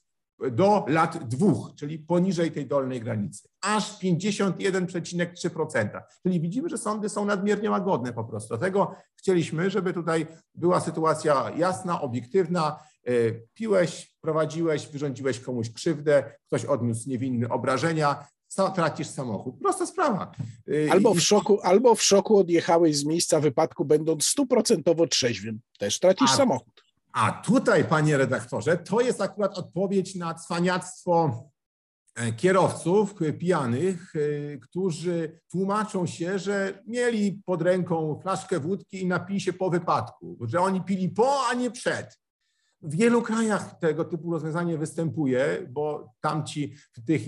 do 0.52 0.86
lat 0.88 1.28
dwóch, 1.28 1.72
czyli 1.76 2.00
poniżej 2.00 2.52
tej 2.52 2.68
dolnej 2.68 3.02
granicy. 3.02 3.48
Aż 3.62 4.00
51,3%. 4.00 6.02
Czyli 6.24 6.42
widzimy, 6.42 6.70
że 6.70 6.78
sądy 6.78 7.10
są 7.10 7.26
nadmiernie 7.26 7.72
łagodne 7.72 8.14
po 8.14 8.24
prostu. 8.24 8.58
Dlatego 8.58 8.96
chcieliśmy, 9.16 9.70
żeby 9.70 9.94
tutaj 9.94 10.28
była 10.56 10.80
sytuacja 10.80 11.52
jasna, 11.58 12.02
obiektywna, 12.02 12.80
E, 13.10 13.32
piłeś, 13.54 14.16
prowadziłeś, 14.22 14.88
wyrządziłeś 14.88 15.40
komuś 15.40 15.74
krzywdę, 15.74 16.24
ktoś 16.48 16.66
odniósł 16.66 17.10
niewinne 17.10 17.50
obrażenia, 17.50 18.28
tracisz 18.76 19.08
samochód. 19.08 19.56
Prosta 19.62 19.86
sprawa. 19.86 20.32
E, 20.88 20.92
albo 20.92 21.14
w 21.14 21.20
szoku, 21.20 21.60
albo 21.64 21.96
w 21.96 22.04
szoku 22.04 22.38
odjechałeś 22.38 22.98
z 22.98 23.06
miejsca 23.06 23.40
wypadku, 23.40 23.86
będąc 23.86 24.26
stuprocentowo 24.26 25.08
trzeźwym. 25.08 25.60
Też 25.78 26.00
tracisz 26.00 26.32
a, 26.32 26.36
samochód. 26.36 26.84
A 27.14 27.32
tutaj, 27.32 27.86
panie 27.86 28.18
redaktorze, 28.18 28.78
to 28.78 29.02
jest 29.02 29.22
akurat 29.22 29.58
odpowiedź 29.58 30.16
na 30.16 30.34
cwaniactwo 30.34 31.44
e, 32.16 32.34
kierowców 32.34 33.16
pijanych, 33.40 34.14
którzy 34.62 35.40
tłumaczą 35.52 36.06
się, 36.06 36.40
że 36.40 36.84
mieli 36.88 37.42
pod 37.46 37.62
ręką 37.62 38.20
flaszkę 38.22 38.60
wódki 38.60 39.02
i 39.02 39.08
napili 39.08 39.42
się 39.42 39.54
po 39.54 39.70
wypadku, 39.70 40.38
że 40.42 40.62
oni 40.62 40.82
pili 40.82 41.10
po, 41.10 41.48
a 41.50 41.54
nie 41.54 41.72
przed. 41.72 42.20
W 42.82 42.96
wielu 42.96 43.22
krajach 43.22 43.80
tego 43.80 44.06
typu 44.06 44.32
rozwiązanie 44.32 44.78
występuje, 44.78 45.68
bo 45.70 46.14
tamci 46.22 46.74
w 46.94 47.06
tych 47.06 47.22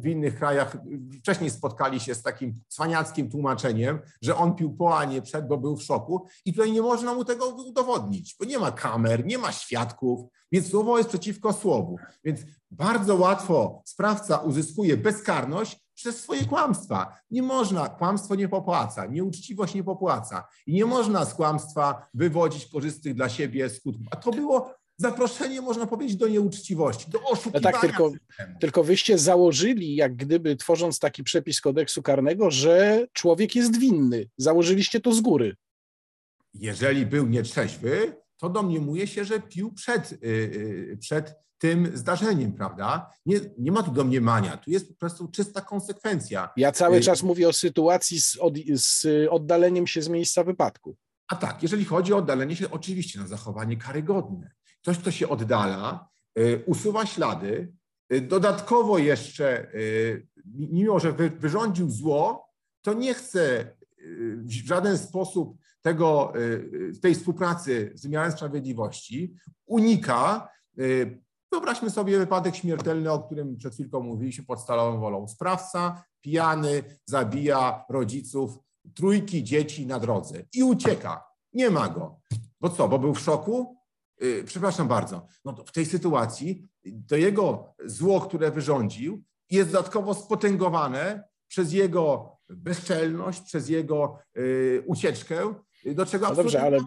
w 0.00 0.06
innych 0.06 0.38
krajach 0.38 0.76
wcześniej 1.18 1.50
spotkali 1.50 2.00
się 2.00 2.14
z 2.14 2.22
takim 2.22 2.54
cwaniackim 2.68 3.30
tłumaczeniem, 3.30 3.98
że 4.22 4.36
on 4.36 4.54
pił 4.54 4.76
po, 4.76 4.98
a 4.98 5.04
nie 5.04 5.22
przed, 5.22 5.48
bo 5.48 5.58
był 5.58 5.76
w 5.76 5.82
szoku 5.82 6.26
i 6.44 6.52
tutaj 6.52 6.72
nie 6.72 6.82
można 6.82 7.14
mu 7.14 7.24
tego 7.24 7.46
udowodnić, 7.46 8.36
bo 8.40 8.44
nie 8.44 8.58
ma 8.58 8.72
kamer, 8.72 9.26
nie 9.26 9.38
ma 9.38 9.52
świadków, 9.52 10.20
więc 10.52 10.70
słowo 10.70 10.98
jest 10.98 11.10
przeciwko 11.10 11.52
słowu. 11.52 11.96
Więc 12.24 12.40
bardzo 12.70 13.16
łatwo 13.16 13.82
sprawca 13.84 14.38
uzyskuje 14.38 14.96
bezkarność 14.96 15.88
przez 15.94 16.20
swoje 16.20 16.44
kłamstwa. 16.44 17.18
Nie 17.30 17.42
można, 17.42 17.88
kłamstwo 17.88 18.34
nie 18.34 18.48
popłaca, 18.48 19.06
nieuczciwość 19.06 19.74
nie 19.74 19.84
popłaca 19.84 20.48
i 20.66 20.72
nie 20.72 20.86
można 20.86 21.24
z 21.24 21.34
kłamstwa 21.34 22.06
wywodzić 22.14 22.66
korzystnych 22.66 23.14
dla 23.14 23.28
siebie 23.28 23.70
skutków. 23.70 24.06
A 24.10 24.16
to 24.16 24.30
było 24.30 24.70
zaproszenie, 24.98 25.60
można 25.60 25.86
powiedzieć, 25.86 26.16
do 26.16 26.28
nieuczciwości, 26.28 27.10
do 27.10 27.22
oszukiwania. 27.22 27.60
No 27.64 27.72
tak, 27.72 27.80
tylko, 27.80 28.12
tylko 28.60 28.84
wyście 28.84 29.18
założyli, 29.18 29.96
jak 29.96 30.16
gdyby 30.16 30.56
tworząc 30.56 30.98
taki 30.98 31.24
przepis 31.24 31.60
kodeksu 31.60 32.02
karnego, 32.02 32.50
że 32.50 33.06
człowiek 33.12 33.56
jest 33.56 33.78
winny. 33.78 34.28
Założyliście 34.36 35.00
to 35.00 35.12
z 35.12 35.20
góry. 35.20 35.56
Jeżeli 36.54 37.06
był 37.06 37.26
nietrzeźwy, 37.26 38.16
to 38.36 38.48
domniemuje 38.48 39.06
się, 39.06 39.24
że 39.24 39.40
pił 39.40 39.72
przed, 39.72 40.12
y, 40.12 40.16
y, 40.22 40.98
przed 41.00 41.34
tym 41.58 41.90
zdarzeniem, 41.94 42.52
prawda? 42.52 43.10
Nie, 43.26 43.40
nie 43.58 43.72
ma 43.72 43.82
tu 43.82 43.90
domniemania, 43.90 44.56
tu 44.56 44.70
jest 44.70 44.88
po 44.88 44.94
prostu 44.94 45.28
czysta 45.28 45.60
konsekwencja. 45.60 46.48
Ja 46.56 46.72
cały 46.72 46.96
y, 46.96 47.00
czas 47.00 47.22
mówię 47.22 47.48
o 47.48 47.52
sytuacji 47.52 48.20
z, 48.20 48.36
od, 48.36 48.54
z 48.74 49.06
oddaleniem 49.30 49.86
się 49.86 50.02
z 50.02 50.08
miejsca 50.08 50.44
wypadku. 50.44 50.96
A 51.28 51.36
tak, 51.36 51.62
jeżeli 51.62 51.84
chodzi 51.84 52.12
o 52.12 52.16
oddalenie 52.16 52.56
się, 52.56 52.70
oczywiście 52.70 53.20
na 53.20 53.26
zachowanie 53.26 53.76
karygodne. 53.76 54.50
Ktoś, 54.82 54.98
kto 54.98 55.10
się 55.10 55.28
oddala, 55.28 56.08
usuwa 56.66 57.06
ślady, 57.06 57.72
dodatkowo 58.22 58.98
jeszcze, 58.98 59.72
mimo 60.44 61.00
że 61.00 61.12
wyrządził 61.12 61.90
zło, 61.90 62.48
to 62.82 62.94
nie 62.94 63.14
chce 63.14 63.72
w 64.44 64.66
żaden 64.66 64.98
sposób 64.98 65.58
tego, 65.82 66.32
y, 66.36 67.00
tej 67.02 67.14
współpracy 67.14 67.92
z 67.94 68.02
wymiarem 68.02 68.32
sprawiedliwości 68.32 69.34
unika. 69.66 70.48
Y, 70.78 71.22
wyobraźmy 71.52 71.90
sobie 71.90 72.18
wypadek 72.18 72.56
śmiertelny, 72.56 73.12
o 73.12 73.22
którym 73.22 73.56
przed 73.56 73.74
chwilką 73.74 74.00
mówiliśmy 74.00 74.44
pod 74.44 74.60
stalową 74.60 75.00
wolą. 75.00 75.28
Sprawca 75.28 76.04
pijany 76.20 76.82
zabija 77.04 77.84
rodziców 77.88 78.58
trójki 78.94 79.44
dzieci 79.44 79.86
na 79.86 80.00
drodze 80.00 80.42
i 80.52 80.62
ucieka. 80.62 81.24
Nie 81.52 81.70
ma 81.70 81.88
go. 81.88 82.20
Bo 82.60 82.70
co, 82.70 82.88
bo 82.88 82.98
był 82.98 83.14
w 83.14 83.20
szoku? 83.20 83.77
Y, 84.22 84.44
przepraszam 84.46 84.88
bardzo. 84.88 85.26
No 85.44 85.52
w 85.66 85.72
tej 85.72 85.86
sytuacji 85.86 86.62
to 87.08 87.16
jego 87.16 87.74
zło, 87.84 88.20
które 88.20 88.50
wyrządził, 88.50 89.22
jest 89.50 89.72
dodatkowo 89.72 90.14
spotęgowane 90.14 91.28
przez 91.48 91.72
jego 91.72 92.36
bezczelność, 92.48 93.40
przez 93.40 93.68
jego 93.68 94.18
ucieczkę 94.86 95.54
do 95.84 96.06
czego 96.06 96.28
no 96.28 96.34
dobrze, 96.34 96.62
ale 96.62 96.78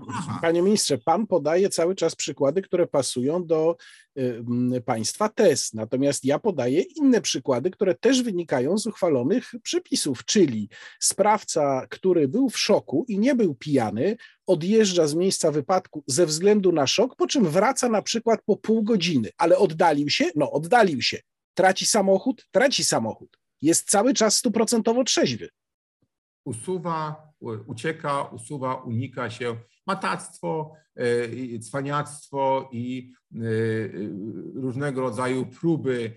panie 0.42 0.62
ministrze, 0.62 0.98
pan 0.98 1.28
podaje 1.28 1.70
cały 1.70 1.96
czas 1.96 2.16
przykłady, 2.16 2.62
które 2.62 2.88
pasują 2.88 3.46
do 3.46 3.76
y, 4.18 4.82
państwa 4.86 5.30
test. 5.30 5.74
Natomiast 5.74 6.26
ja 6.26 6.40
podaję 6.40 6.82
inne 6.82 7.22
przykłady, 7.22 7.72
które 7.72 7.96
też 7.96 8.22
wynikają 8.24 8.78
z 8.78 8.88
uchwalonych 8.88 9.52
przepisów, 9.64 10.26
czyli 10.26 10.70
sprawca, 11.00 11.88
który 11.90 12.28
był 12.28 12.50
w 12.50 12.60
szoku 12.60 13.06
i 13.08 13.20
nie 13.20 13.36
był 13.36 13.56
pijany, 13.56 14.18
odjeżdża 14.48 15.08
z 15.08 15.16
miejsca 15.16 15.52
wypadku 15.52 16.04
ze 16.08 16.26
względu 16.26 16.72
na 16.72 16.88
szok, 16.88 17.16
po 17.16 17.28
czym 17.28 17.46
wraca 17.46 17.90
na 17.90 18.02
przykład 18.02 18.40
po 18.46 18.58
pół 18.58 18.84
godziny, 18.84 19.30
ale 19.38 19.58
oddalił 19.58 20.10
się? 20.10 20.26
No, 20.36 20.52
oddalił 20.52 21.02
się. 21.02 21.20
Traci 21.54 21.86
samochód? 21.86 22.48
Traci 22.52 22.84
samochód. 22.84 23.38
Jest 23.62 23.90
cały 23.90 24.14
czas 24.14 24.38
stuprocentowo 24.38 25.04
trzeźwy. 25.04 25.50
Usuwa 26.46 27.31
ucieka, 27.42 28.24
usuwa, 28.24 28.76
unika 28.76 29.30
się 29.30 29.56
matactwo, 29.88 30.74
e, 30.96 31.60
cwaniactwo 31.60 32.70
i 32.72 33.14
e, 33.36 33.38
różnego 34.56 35.02
rodzaju 35.02 35.46
próby 35.46 36.14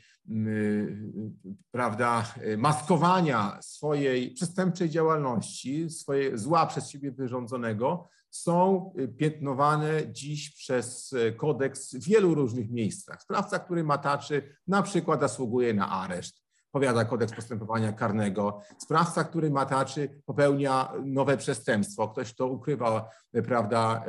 prawda, 1.70 2.34
maskowania 2.58 3.58
swojej 3.62 4.30
przestępczej 4.30 4.90
działalności, 4.90 5.90
swojej 5.90 6.38
zła 6.38 6.66
przez 6.66 6.90
siebie 6.90 7.12
wyrządzonego 7.12 8.08
są 8.30 8.92
piętnowane 9.18 10.12
dziś 10.12 10.50
przez 10.50 11.14
kodeks 11.36 11.94
w 11.94 12.04
wielu 12.04 12.34
różnych 12.34 12.70
miejscach. 12.70 13.22
Sprawca, 13.22 13.58
który 13.58 13.84
mataczy, 13.84 14.56
na 14.66 14.82
przykład 14.82 15.20
zasługuje 15.20 15.74
na 15.74 15.90
areszt 15.90 16.43
powiada 16.74 17.04
kodeks 17.04 17.32
postępowania 17.32 17.92
karnego. 17.92 18.60
Sprawca, 18.78 19.24
który 19.24 19.50
mataczy, 19.50 20.20
popełnia 20.26 20.92
nowe 21.04 21.36
przestępstwo. 21.36 22.08
Ktoś, 22.08 22.34
kto 22.34 22.46
ukrywa, 22.46 23.10
prawda, 23.46 24.04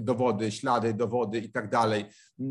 dowody, 0.00 0.52
ślady, 0.52 0.94
dowody 0.94 1.38
i 1.38 1.52
tak 1.52 1.70
dalej. 1.70 2.04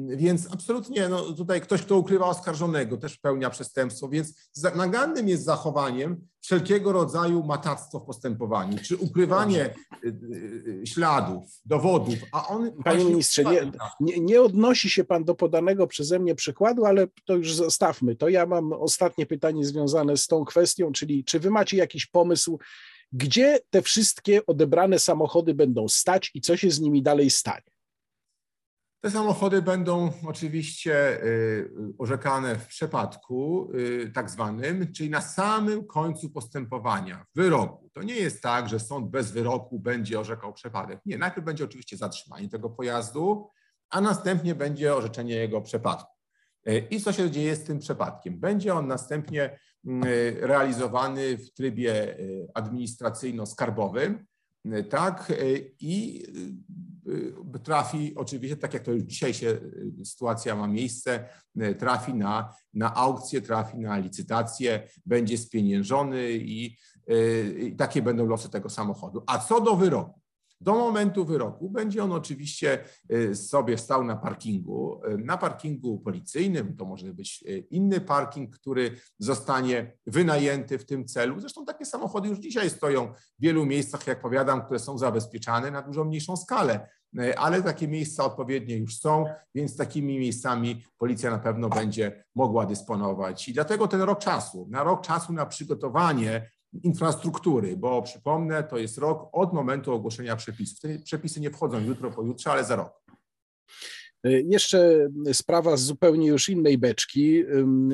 Więc 0.08 0.54
absolutnie 0.54 1.10
no, 1.10 1.22
tutaj 1.22 1.62
ktoś, 1.62 1.82
kto 1.82 1.98
ukrywa 1.98 2.26
oskarżonego, 2.26 2.98
też 2.98 3.18
pełnia 3.18 3.50
przestępstwo, 3.50 4.10
więc 4.10 4.52
nagannym 4.76 5.30
jest 5.30 5.44
zachowaniem 5.44 6.28
wszelkiego 6.44 6.92
rodzaju 6.92 7.44
matactwo 7.44 8.00
w 8.00 8.06
postępowaniu, 8.06 8.78
czy 8.84 8.98
ukrywanie 8.98 9.76
y, 10.04 10.08
y, 10.68 10.88
śladów, 10.88 11.44
dowodów, 11.66 12.16
a 12.32 12.48
on... 12.48 12.72
Panie 12.84 13.06
ministrze, 13.06 13.44
nie, 13.44 13.72
nie, 14.00 14.20
nie, 14.20 14.42
odnosi 14.42 14.90
się 14.90 15.04
pan 15.04 15.24
do 15.24 15.36
podanego 15.36 15.88
przeze 15.88 16.20
mnie 16.20 16.36
przykładu, 16.36 16.86
ale 16.86 17.08
to 17.26 17.36
już 17.36 17.56
zostawmy 17.56 18.16
to. 18.16 18.30
Ja 18.30 18.46
mam 18.46 18.74
ostatnie 18.74 19.26
pytanie 19.26 19.66
związane 19.66 20.18
z 20.18 20.28
tą 20.28 20.46
kwestią, 20.46 20.92
czyli 20.92 21.24
czy 21.24 21.40
wy 21.40 21.50
macie 21.50 21.78
jakiś 21.78 22.06
pomysł, 22.06 22.60
gdzie 23.12 23.60
te 23.70 23.82
wszystkie 23.82 24.46
odebrane 24.46 25.00
samochody 25.00 25.54
będą 25.54 25.88
stać 25.88 26.32
i 26.34 26.42
co 26.42 26.58
się 26.58 26.72
z 26.72 26.80
nimi 26.80 27.02
dalej 27.02 27.30
stanie? 27.30 27.73
Te 29.04 29.12
samochody 29.12 29.62
będą 29.62 30.12
oczywiście 30.28 31.24
y, 31.24 31.70
orzekane 31.98 32.56
w 32.56 32.68
przypadku 32.68 33.72
y, 33.74 34.12
tak 34.14 34.30
zwanym, 34.30 34.94
czyli 34.94 35.10
na 35.10 35.22
samym 35.22 35.88
końcu 35.88 36.30
postępowania, 36.30 37.26
wyroku. 37.36 37.90
To 37.94 38.04
nie 38.04 38.16
jest 38.16 38.42
tak, 38.42 38.70
że 38.70 38.80
sąd 38.80 39.10
bez 39.10 39.32
wyroku 39.32 39.80
będzie 39.80 40.20
orzekał 40.20 40.54
przepadek. 40.54 41.00
Nie, 41.06 41.18
najpierw 41.18 41.46
będzie 41.46 41.64
oczywiście 41.64 41.98
zatrzymanie 41.98 42.50
tego 42.50 42.70
pojazdu, 42.70 43.50
a 43.90 44.02
następnie 44.02 44.56
będzie 44.56 44.96
orzeczenie 44.96 45.36
jego 45.36 45.62
przepadku. 45.62 46.14
Y, 46.68 46.88
I 46.90 47.02
co 47.02 47.14
się 47.14 47.32
dzieje 47.32 47.56
z 47.56 47.64
tym 47.64 47.80
przypadkiem? 47.80 48.40
Będzie 48.40 48.74
on 48.74 48.88
następnie 48.88 49.60
realizowany 50.40 51.38
w 51.38 51.54
trybie 51.54 52.18
administracyjno-skarbowym, 52.56 54.26
tak, 54.90 55.34
i 55.80 56.24
Y, 57.08 57.60
trafi 57.64 58.16
oczywiście, 58.16 58.58
tak 58.58 58.74
jak 58.74 58.84
to 58.84 58.92
już 58.92 59.04
dzisiaj 59.04 59.34
się 59.34 59.48
y, 59.48 60.06
sytuacja 60.06 60.56
ma 60.56 60.68
miejsce, 60.68 61.30
trafi 61.80 62.14
na, 62.14 62.56
na 62.74 62.96
aukcję, 62.96 63.42
trafi 63.42 63.78
na 63.78 63.98
licytację, 63.98 64.88
będzie 65.06 65.38
spieniężony 65.38 66.32
i, 66.32 66.78
i 67.60 67.76
takie 67.76 68.02
będą 68.02 68.26
losy 68.26 68.50
tego 68.50 68.70
samochodu. 68.70 69.24
A 69.28 69.40
co 69.40 69.62
do 69.62 69.76
wyroku? 69.76 70.23
Do 70.64 70.74
momentu 70.74 71.26
wyroku 71.26 71.70
będzie 71.70 72.04
on 72.04 72.12
oczywiście 72.12 72.84
sobie 73.34 73.78
stał 73.78 74.04
na 74.04 74.16
parkingu, 74.16 75.02
na 75.18 75.38
parkingu 75.38 76.00
policyjnym, 76.00 76.76
to 76.76 76.86
może 76.86 77.14
być 77.14 77.44
inny 77.70 78.02
parking, 78.02 78.56
który 78.56 78.96
zostanie 79.20 79.98
wynajęty 80.08 80.78
w 80.78 80.86
tym 80.86 81.06
celu. 81.06 81.40
Zresztą 81.40 81.66
takie 81.66 81.86
samochody 81.86 82.30
już 82.30 82.40
dzisiaj 82.40 82.70
stoją 82.70 83.14
w 83.40 83.42
wielu 83.42 83.66
miejscach, 83.66 84.08
jak 84.08 84.22
powiadam, 84.22 84.66
które 84.66 84.80
są 84.80 84.98
zabezpieczane 84.98 85.72
na 85.72 85.82
dużo 85.82 86.06
mniejszą 86.06 86.38
skalę 86.38 86.88
ale 87.38 87.62
takie 87.62 87.88
miejsca 87.88 88.26
odpowiednie 88.26 88.78
już 88.78 89.00
są, 89.00 89.26
więc 89.56 89.78
takimi 89.78 90.20
miejscami 90.20 90.84
policja 90.98 91.32
na 91.32 91.40
pewno 91.40 91.70
będzie 91.70 92.24
mogła 92.36 92.66
dysponować. 92.66 93.50
I 93.50 93.54
dlatego 93.54 93.88
ten 93.88 94.02
rok 94.02 94.20
czasu, 94.20 94.68
na 94.70 94.84
rok 94.84 95.02
czasu 95.02 95.34
na 95.34 95.46
przygotowanie 95.46 96.50
infrastruktury, 96.84 97.78
bo 97.78 98.02
przypomnę, 98.02 98.64
to 98.64 98.78
jest 98.78 98.98
rok 98.98 99.30
od 99.32 99.54
momentu 99.54 99.92
ogłoszenia 99.92 100.36
przepisów. 100.36 100.80
Te 100.80 101.00
przepisy 101.00 101.40
nie 101.40 101.52
wchodzą 101.52 101.80
jutro, 101.80 102.12
pojutrze, 102.12 102.52
ale 102.52 102.64
za 102.64 102.76
rok. 102.76 103.04
Jeszcze 104.24 105.10
sprawa 105.34 105.78
z 105.78 105.84
zupełnie 105.84 106.28
już 106.28 106.50
innej 106.50 106.78
beczki. 106.78 107.44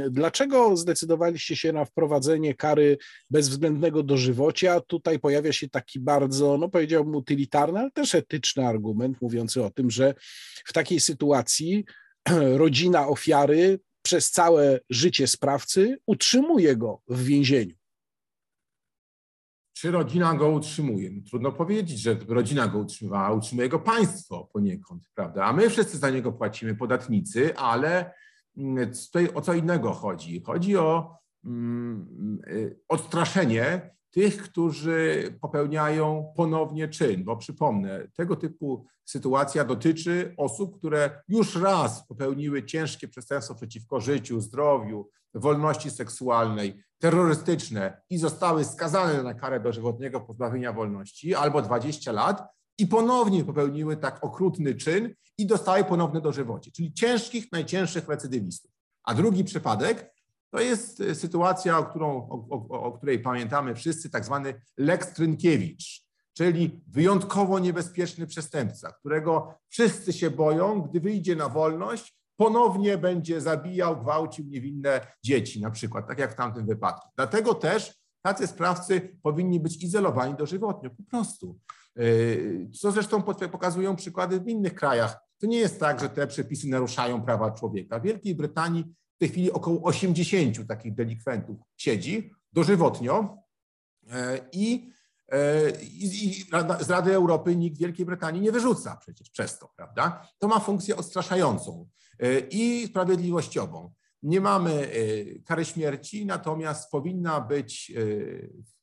Dlaczego 0.09 0.77
zdecydowaliście 0.77 1.55
się 1.55 1.73
na 1.73 1.85
wprowadzenie 1.85 2.55
kary 2.55 2.97
bezwzględnego 3.29 4.03
dożywocia? 4.03 4.79
Tutaj 4.79 5.19
pojawia 5.19 5.53
się 5.53 5.69
taki 5.69 5.99
bardzo, 5.99 6.57
no 6.57 6.69
powiedziałbym, 6.69 7.15
utylitarny, 7.15 7.79
ale 7.79 7.91
też 7.91 8.15
etyczny 8.15 8.67
argument 8.67 9.21
mówiący 9.21 9.63
o 9.63 9.69
tym, 9.69 9.89
że 9.91 10.13
w 10.65 10.73
takiej 10.73 10.99
sytuacji 10.99 11.85
rodzina 12.61 13.07
ofiary 13.07 13.79
przez 14.01 14.31
całe 14.31 14.79
życie 14.89 15.27
sprawcy 15.27 15.97
utrzymuje 16.05 16.75
go 16.75 17.01
w 17.07 17.23
więzieniu. 17.23 17.78
Czy 19.79 19.91
rodzina 19.91 20.33
go 20.33 20.49
utrzymuje? 20.49 21.09
No, 21.11 21.21
trudno 21.29 21.51
powiedzieć, 21.51 21.99
że 21.99 22.17
rodzina 22.27 22.67
go 22.67 22.79
utrzymywała, 22.79 23.31
utrzymuje 23.31 23.69
go 23.69 23.79
państwo 23.79 24.49
poniekąd, 24.53 25.03
prawda? 25.15 25.45
A 25.45 25.53
my 25.53 25.69
wszyscy 25.69 25.97
za 25.97 26.09
niego 26.09 26.31
płacimy, 26.31 26.75
podatnicy, 26.75 27.55
ale 27.57 28.13
mm, 28.57 28.91
tutaj 29.05 29.29
o 29.33 29.41
co 29.41 29.53
innego 29.53 29.93
chodzi. 29.93 30.41
Chodzi 30.41 30.77
o 30.77 31.17
mm, 31.45 32.39
y, 32.47 32.79
odstraszenie 32.87 33.95
tych, 34.11 34.43
którzy 34.43 35.23
popełniają 35.41 36.33
ponownie 36.35 36.87
czyn, 36.87 37.23
bo 37.23 37.37
przypomnę, 37.37 38.07
tego 38.13 38.35
typu 38.35 38.85
sytuacja 39.05 39.65
dotyczy 39.65 40.33
osób, 40.37 40.77
które 40.77 41.21
już 41.27 41.55
raz 41.55 42.07
popełniły 42.07 42.65
ciężkie 42.65 43.07
przestępstwo 43.07 43.55
przeciwko 43.55 43.99
życiu, 43.99 44.41
zdrowiu, 44.41 45.09
wolności 45.33 45.91
seksualnej, 45.91 46.83
terrorystyczne 46.99 48.01
i 48.09 48.17
zostały 48.17 48.65
skazane 48.65 49.23
na 49.23 49.33
karę 49.33 49.59
dożywotniego 49.59 50.21
pozbawienia 50.21 50.73
wolności 50.73 51.35
albo 51.35 51.61
20 51.61 52.11
lat 52.11 52.43
i 52.77 52.87
ponownie 52.87 53.43
popełniły 53.43 53.97
tak 53.97 54.23
okrutny 54.23 54.75
czyn 54.75 55.13
i 55.37 55.45
dostały 55.45 55.83
ponowne 55.83 56.21
dożywocie, 56.21 56.71
czyli 56.71 56.93
ciężkich, 56.93 57.51
najcięższych 57.51 58.07
recydywistów. 58.07 58.71
A 59.03 59.13
drugi 59.13 59.43
przypadek 59.43 60.13
to 60.51 60.59
jest 60.59 61.01
e, 61.01 61.15
sytuacja, 61.15 61.77
o, 61.77 61.85
którą, 61.85 62.07
o, 62.29 62.45
o, 62.49 62.81
o 62.81 62.91
której 62.91 63.19
pamiętamy 63.19 63.75
wszyscy, 63.75 64.09
tak 64.09 64.25
zwany 64.25 64.61
Lex 64.77 65.13
Trynkiewicz, 65.13 66.03
czyli 66.33 66.81
wyjątkowo 66.87 67.59
niebezpieczny 67.59 68.27
przestępca, 68.27 68.91
którego 68.91 69.53
wszyscy 69.67 70.13
się 70.13 70.29
boją, 70.29 70.81
gdy 70.81 70.99
wyjdzie 70.99 71.35
na 71.35 71.49
wolność, 71.49 72.18
ponownie 72.39 72.97
będzie 72.97 73.41
zabijał, 73.41 74.01
gwałcił 74.01 74.45
niewinne 74.45 75.01
dzieci, 75.23 75.61
na 75.61 75.71
przykład, 75.71 76.07
tak 76.07 76.19
jak 76.19 76.31
w 76.31 76.35
tamtym 76.35 76.65
wypadku. 76.65 77.09
Dlatego 77.15 77.53
też 77.53 77.93
tacy 78.21 78.47
sprawcy 78.47 79.17
powinni 79.23 79.59
być 79.59 79.83
izolowani 79.83 80.35
dożywotnio, 80.35 80.89
po 80.89 81.03
prostu. 81.03 81.59
E, 81.97 82.01
co 82.71 82.91
zresztą 82.91 83.21
pokazują 83.51 83.95
przykłady 83.95 84.39
w 84.39 84.47
innych 84.47 84.75
krajach. 84.75 85.17
To 85.37 85.47
nie 85.47 85.57
jest 85.57 85.79
tak, 85.79 85.99
że 85.99 86.09
te 86.09 86.27
przepisy 86.27 86.67
naruszają 86.67 87.21
prawa 87.21 87.51
człowieka. 87.51 87.99
W 87.99 88.03
Wielkiej 88.03 88.35
Brytanii 88.35 88.83
w 89.15 89.19
tej 89.19 89.29
chwili 89.29 89.51
około 89.51 89.83
80 89.83 90.67
takich 90.67 90.95
delikwentów 90.95 91.57
siedzi 91.77 92.31
dożywotnio 92.53 93.37
i, 94.51 94.91
e, 95.31 95.71
i, 95.81 96.27
i 96.27 96.33
z 96.79 96.89
Rady 96.89 97.15
Europy 97.15 97.55
nikt 97.55 97.77
Wielkiej 97.77 98.05
Brytanii 98.05 98.41
nie 98.41 98.51
wyrzuca 98.51 98.97
przecież 98.97 99.29
przez 99.29 99.59
to, 99.59 99.71
prawda? 99.75 100.27
To 100.37 100.47
ma 100.47 100.59
funkcję 100.59 100.95
odstraszającą 100.95 101.89
i 102.51 102.87
sprawiedliwościową. 102.87 103.91
Nie 104.23 104.41
mamy 104.41 104.89
kary 105.45 105.65
śmierci, 105.65 106.25
natomiast 106.25 106.91
powinna 106.91 107.41
być 107.41 107.93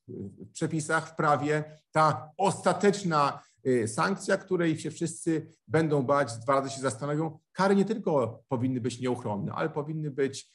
w 0.07 0.51
przepisach, 0.53 1.09
w 1.09 1.15
prawie 1.15 1.79
ta 1.91 2.31
ostateczna 2.37 3.43
sankcja, 3.87 4.37
której 4.37 4.79
się 4.79 4.91
wszyscy 4.91 5.51
będą 5.67 6.03
bać, 6.03 6.37
dwa 6.37 6.53
razy 6.53 6.69
się 6.69 6.81
zastanowią. 6.81 7.39
Kary 7.51 7.75
nie 7.75 7.85
tylko 7.85 8.43
powinny 8.47 8.81
być 8.81 8.99
nieuchronne, 8.99 9.53
ale 9.53 9.69
powinny 9.69 10.11
być 10.11 10.51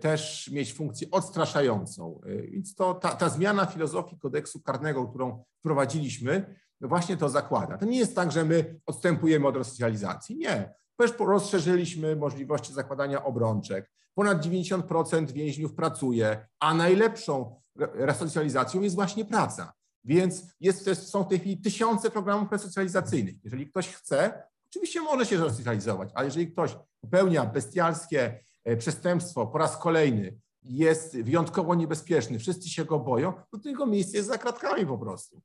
też 0.00 0.50
mieć 0.52 0.72
funkcję 0.72 1.08
odstraszającą. 1.10 2.20
Więc 2.50 2.74
to 2.74 2.94
ta, 2.94 3.08
ta 3.08 3.28
zmiana 3.28 3.66
filozofii 3.66 4.18
kodeksu 4.18 4.60
karnego, 4.60 5.08
którą 5.08 5.44
wprowadziliśmy, 5.58 6.56
właśnie 6.80 7.16
to 7.16 7.28
zakłada. 7.28 7.78
To 7.78 7.84
nie 7.84 7.98
jest 7.98 8.16
tak, 8.16 8.32
że 8.32 8.44
my 8.44 8.80
odstępujemy 8.86 9.46
od 9.46 9.56
resocjalizacji. 9.56 10.36
Nie. 10.36 10.74
Też 10.96 11.12
rozszerzyliśmy 11.18 12.16
możliwości 12.16 12.72
zakładania 12.72 13.24
obrączek. 13.24 13.90
Ponad 14.14 14.46
90% 14.46 15.30
więźniów 15.30 15.74
pracuje, 15.74 16.46
a 16.60 16.74
najlepszą 16.74 17.60
resocjalizacją 17.94 18.80
jest 18.80 18.94
właśnie 18.94 19.24
praca. 19.24 19.72
Więc 20.04 20.42
jest, 20.60 21.08
są 21.08 21.24
w 21.24 21.28
tej 21.28 21.38
chwili 21.38 21.58
tysiące 21.58 22.10
programów 22.10 22.52
resocjalizacyjnych. 22.52 23.34
Jeżeli 23.44 23.66
ktoś 23.66 23.88
chce, 23.88 24.42
oczywiście 24.66 25.00
może 25.00 25.26
się 25.26 25.36
resocjalizować, 25.36 26.10
ale 26.14 26.26
jeżeli 26.26 26.52
ktoś 26.52 26.76
popełnia 27.00 27.46
bestialskie 27.46 28.40
e, 28.64 28.76
przestępstwo 28.76 29.46
po 29.46 29.58
raz 29.58 29.76
kolejny, 29.76 30.38
jest 30.62 31.22
wyjątkowo 31.22 31.74
niebezpieczny, 31.74 32.38
wszyscy 32.38 32.68
się 32.68 32.84
go 32.84 32.98
boją, 32.98 33.32
to 33.50 33.68
jego 33.68 33.86
miejsce 33.86 34.16
jest 34.16 34.28
za 34.28 34.38
kratkami 34.38 34.86
po 34.86 34.98
prostu. 34.98 35.40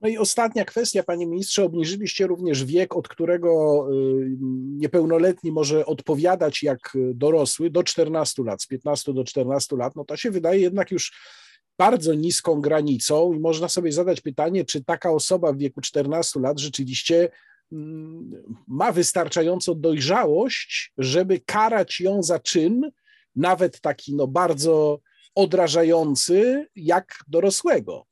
No 0.00 0.08
i 0.08 0.18
ostatnia 0.18 0.64
kwestia, 0.64 1.02
panie 1.02 1.26
ministrze, 1.26 1.64
obniżyliście 1.64 2.26
również 2.26 2.64
wiek, 2.64 2.96
od 2.96 3.08
którego 3.08 3.84
y, 3.92 4.36
niepełnoletni 4.76 5.52
może 5.52 5.86
odpowiadać 5.86 6.62
jak 6.62 6.96
dorosły 7.14 7.70
do 7.70 7.82
14 7.82 8.42
lat, 8.42 8.62
z 8.62 8.66
15 8.66 9.12
do 9.12 9.24
14 9.24 9.76
lat. 9.76 9.96
No 9.96 10.04
to 10.04 10.16
się 10.16 10.30
wydaje 10.30 10.60
jednak 10.60 10.90
już 10.90 11.12
bardzo 11.78 12.14
niską 12.14 12.60
granicą 12.60 13.32
i 13.32 13.40
można 13.40 13.68
sobie 13.68 13.92
zadać 13.92 14.20
pytanie, 14.20 14.64
czy 14.64 14.84
taka 14.84 15.10
osoba 15.10 15.52
w 15.52 15.58
wieku 15.58 15.80
14 15.80 16.40
lat 16.40 16.58
rzeczywiście 16.58 17.28
mm, 17.72 18.42
ma 18.68 18.92
wystarczającą 18.92 19.80
dojrzałość, 19.80 20.92
żeby 20.98 21.40
karać 21.40 22.00
ją 22.00 22.22
za 22.22 22.38
czyn, 22.38 22.90
nawet 23.36 23.80
taki 23.80 24.14
no 24.14 24.26
bardzo 24.26 25.00
odrażający, 25.34 26.66
jak 26.76 27.18
dorosłego. 27.28 28.07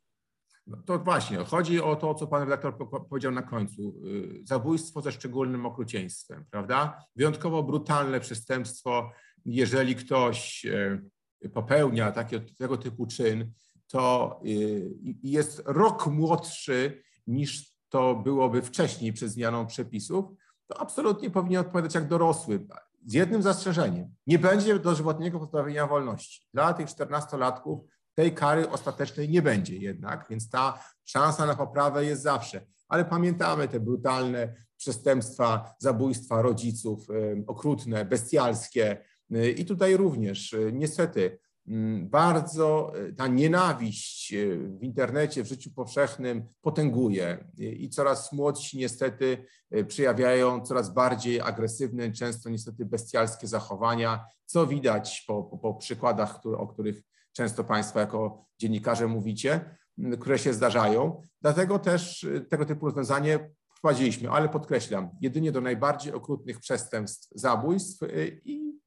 No 0.66 0.76
to 0.76 0.98
właśnie, 0.98 1.38
chodzi 1.38 1.80
o 1.80 1.96
to, 1.96 2.14
co 2.14 2.26
pan 2.26 2.42
redaktor 2.42 2.88
powiedział 3.08 3.32
na 3.32 3.42
końcu. 3.42 3.94
Y, 4.06 4.40
zabójstwo 4.44 5.02
ze 5.02 5.12
szczególnym 5.12 5.66
okrucieństwem, 5.66 6.44
prawda? 6.50 7.04
Wyjątkowo 7.16 7.62
brutalne 7.62 8.20
przestępstwo, 8.20 9.10
jeżeli 9.44 9.94
ktoś 9.94 10.66
e, 10.66 11.48
popełnia 11.48 12.12
takie, 12.12 12.40
tego 12.40 12.76
typu 12.76 13.06
czyn, 13.06 13.52
to 13.86 14.40
y, 14.46 14.90
jest 15.22 15.62
rok 15.66 16.06
młodszy 16.06 17.02
niż 17.26 17.76
to 17.88 18.14
byłoby 18.14 18.62
wcześniej 18.62 19.12
przed 19.12 19.30
zmianą 19.30 19.66
przepisów, 19.66 20.24
to 20.66 20.80
absolutnie 20.80 21.30
powinien 21.30 21.60
odpowiadać 21.60 21.94
jak 21.94 22.08
dorosły. 22.08 22.66
Z 23.06 23.12
jednym 23.12 23.42
zastrzeżeniem. 23.42 24.14
Nie 24.26 24.38
będzie 24.38 24.78
dożywotniego 24.78 25.38
pozbawienia 25.40 25.86
wolności. 25.86 26.46
Dla 26.54 26.74
tych 26.74 26.86
14-latków 26.86 27.78
tej 28.16 28.34
kary 28.34 28.68
ostatecznej 28.70 29.28
nie 29.28 29.42
będzie 29.42 29.76
jednak, 29.76 30.26
więc 30.30 30.50
ta 30.50 30.84
szansa 31.04 31.46
na 31.46 31.54
poprawę 31.54 32.04
jest 32.04 32.22
zawsze. 32.22 32.60
Ale 32.88 33.04
pamiętamy 33.04 33.68
te 33.68 33.80
brutalne 33.80 34.54
przestępstwa, 34.76 35.74
zabójstwa 35.78 36.42
rodziców, 36.42 37.06
okrutne, 37.46 38.04
bestialskie, 38.04 39.02
Y, 39.34 39.50
I 39.50 39.64
tutaj 39.64 39.96
również 39.96 40.52
y, 40.52 40.70
niestety 40.72 41.38
mm, 41.68 42.08
bardzo 42.08 42.92
y, 42.96 43.12
ta 43.12 43.26
nienawiść 43.26 44.34
w 44.78 44.82
internecie, 44.82 45.44
w 45.44 45.46
życiu 45.46 45.70
powszechnym 45.70 46.48
potęguje 46.60 47.44
i 47.58 47.90
coraz 47.90 48.32
młodsi 48.32 48.78
niestety 48.78 49.44
przejawiają 49.88 50.60
coraz 50.60 50.94
bardziej 50.94 51.40
agresywne, 51.40 52.12
często 52.12 52.50
niestety 52.50 52.84
bestialskie 52.84 53.46
zachowania, 53.46 54.24
co 54.44 54.66
widać 54.66 55.24
po, 55.26 55.42
po, 55.42 55.58
po 55.58 55.74
przykładach, 55.74 56.46
o 56.46 56.66
których 56.66 57.02
często 57.36 57.64
Państwo 57.64 58.00
jako 58.00 58.46
dziennikarze 58.58 59.06
mówicie, 59.06 59.78
które 60.20 60.38
się 60.38 60.52
zdarzają. 60.54 61.22
Dlatego 61.42 61.78
też 61.78 62.26
tego 62.48 62.66
typu 62.66 62.86
rozwiązanie 62.86 63.50
wprowadziliśmy, 63.76 64.30
ale 64.30 64.48
podkreślam, 64.48 65.10
jedynie 65.20 65.52
do 65.52 65.60
najbardziej 65.60 66.12
okrutnych 66.12 66.60
przestępstw 66.60 67.28
zabójstw 67.34 67.98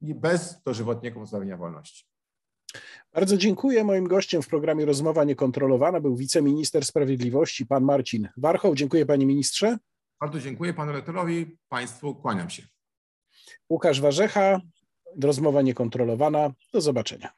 i 0.00 0.14
bez 0.14 0.62
dożywotniego 0.62 1.20
pozbawienia 1.20 1.56
wolności. 1.56 2.04
Bardzo 3.14 3.36
dziękuję. 3.36 3.84
Moim 3.84 4.08
gościem 4.08 4.42
w 4.42 4.48
programie 4.48 4.84
Rozmowa 4.84 5.24
Niekontrolowana 5.24 6.00
był 6.00 6.16
wiceminister 6.16 6.84
sprawiedliwości, 6.84 7.66
pan 7.66 7.84
Marcin 7.84 8.28
Warchoł. 8.36 8.74
Dziękuję 8.74 9.06
panie 9.06 9.26
ministrze. 9.26 9.78
Bardzo 10.20 10.40
dziękuję 10.40 10.74
panu 10.74 10.92
rektorowi, 10.92 11.58
państwu 11.68 12.14
kłaniam 12.14 12.50
się. 12.50 12.62
Łukasz 13.70 14.00
Warzecha, 14.00 14.60
Rozmowa 15.22 15.62
Niekontrolowana. 15.62 16.50
Do 16.72 16.80
zobaczenia. 16.80 17.32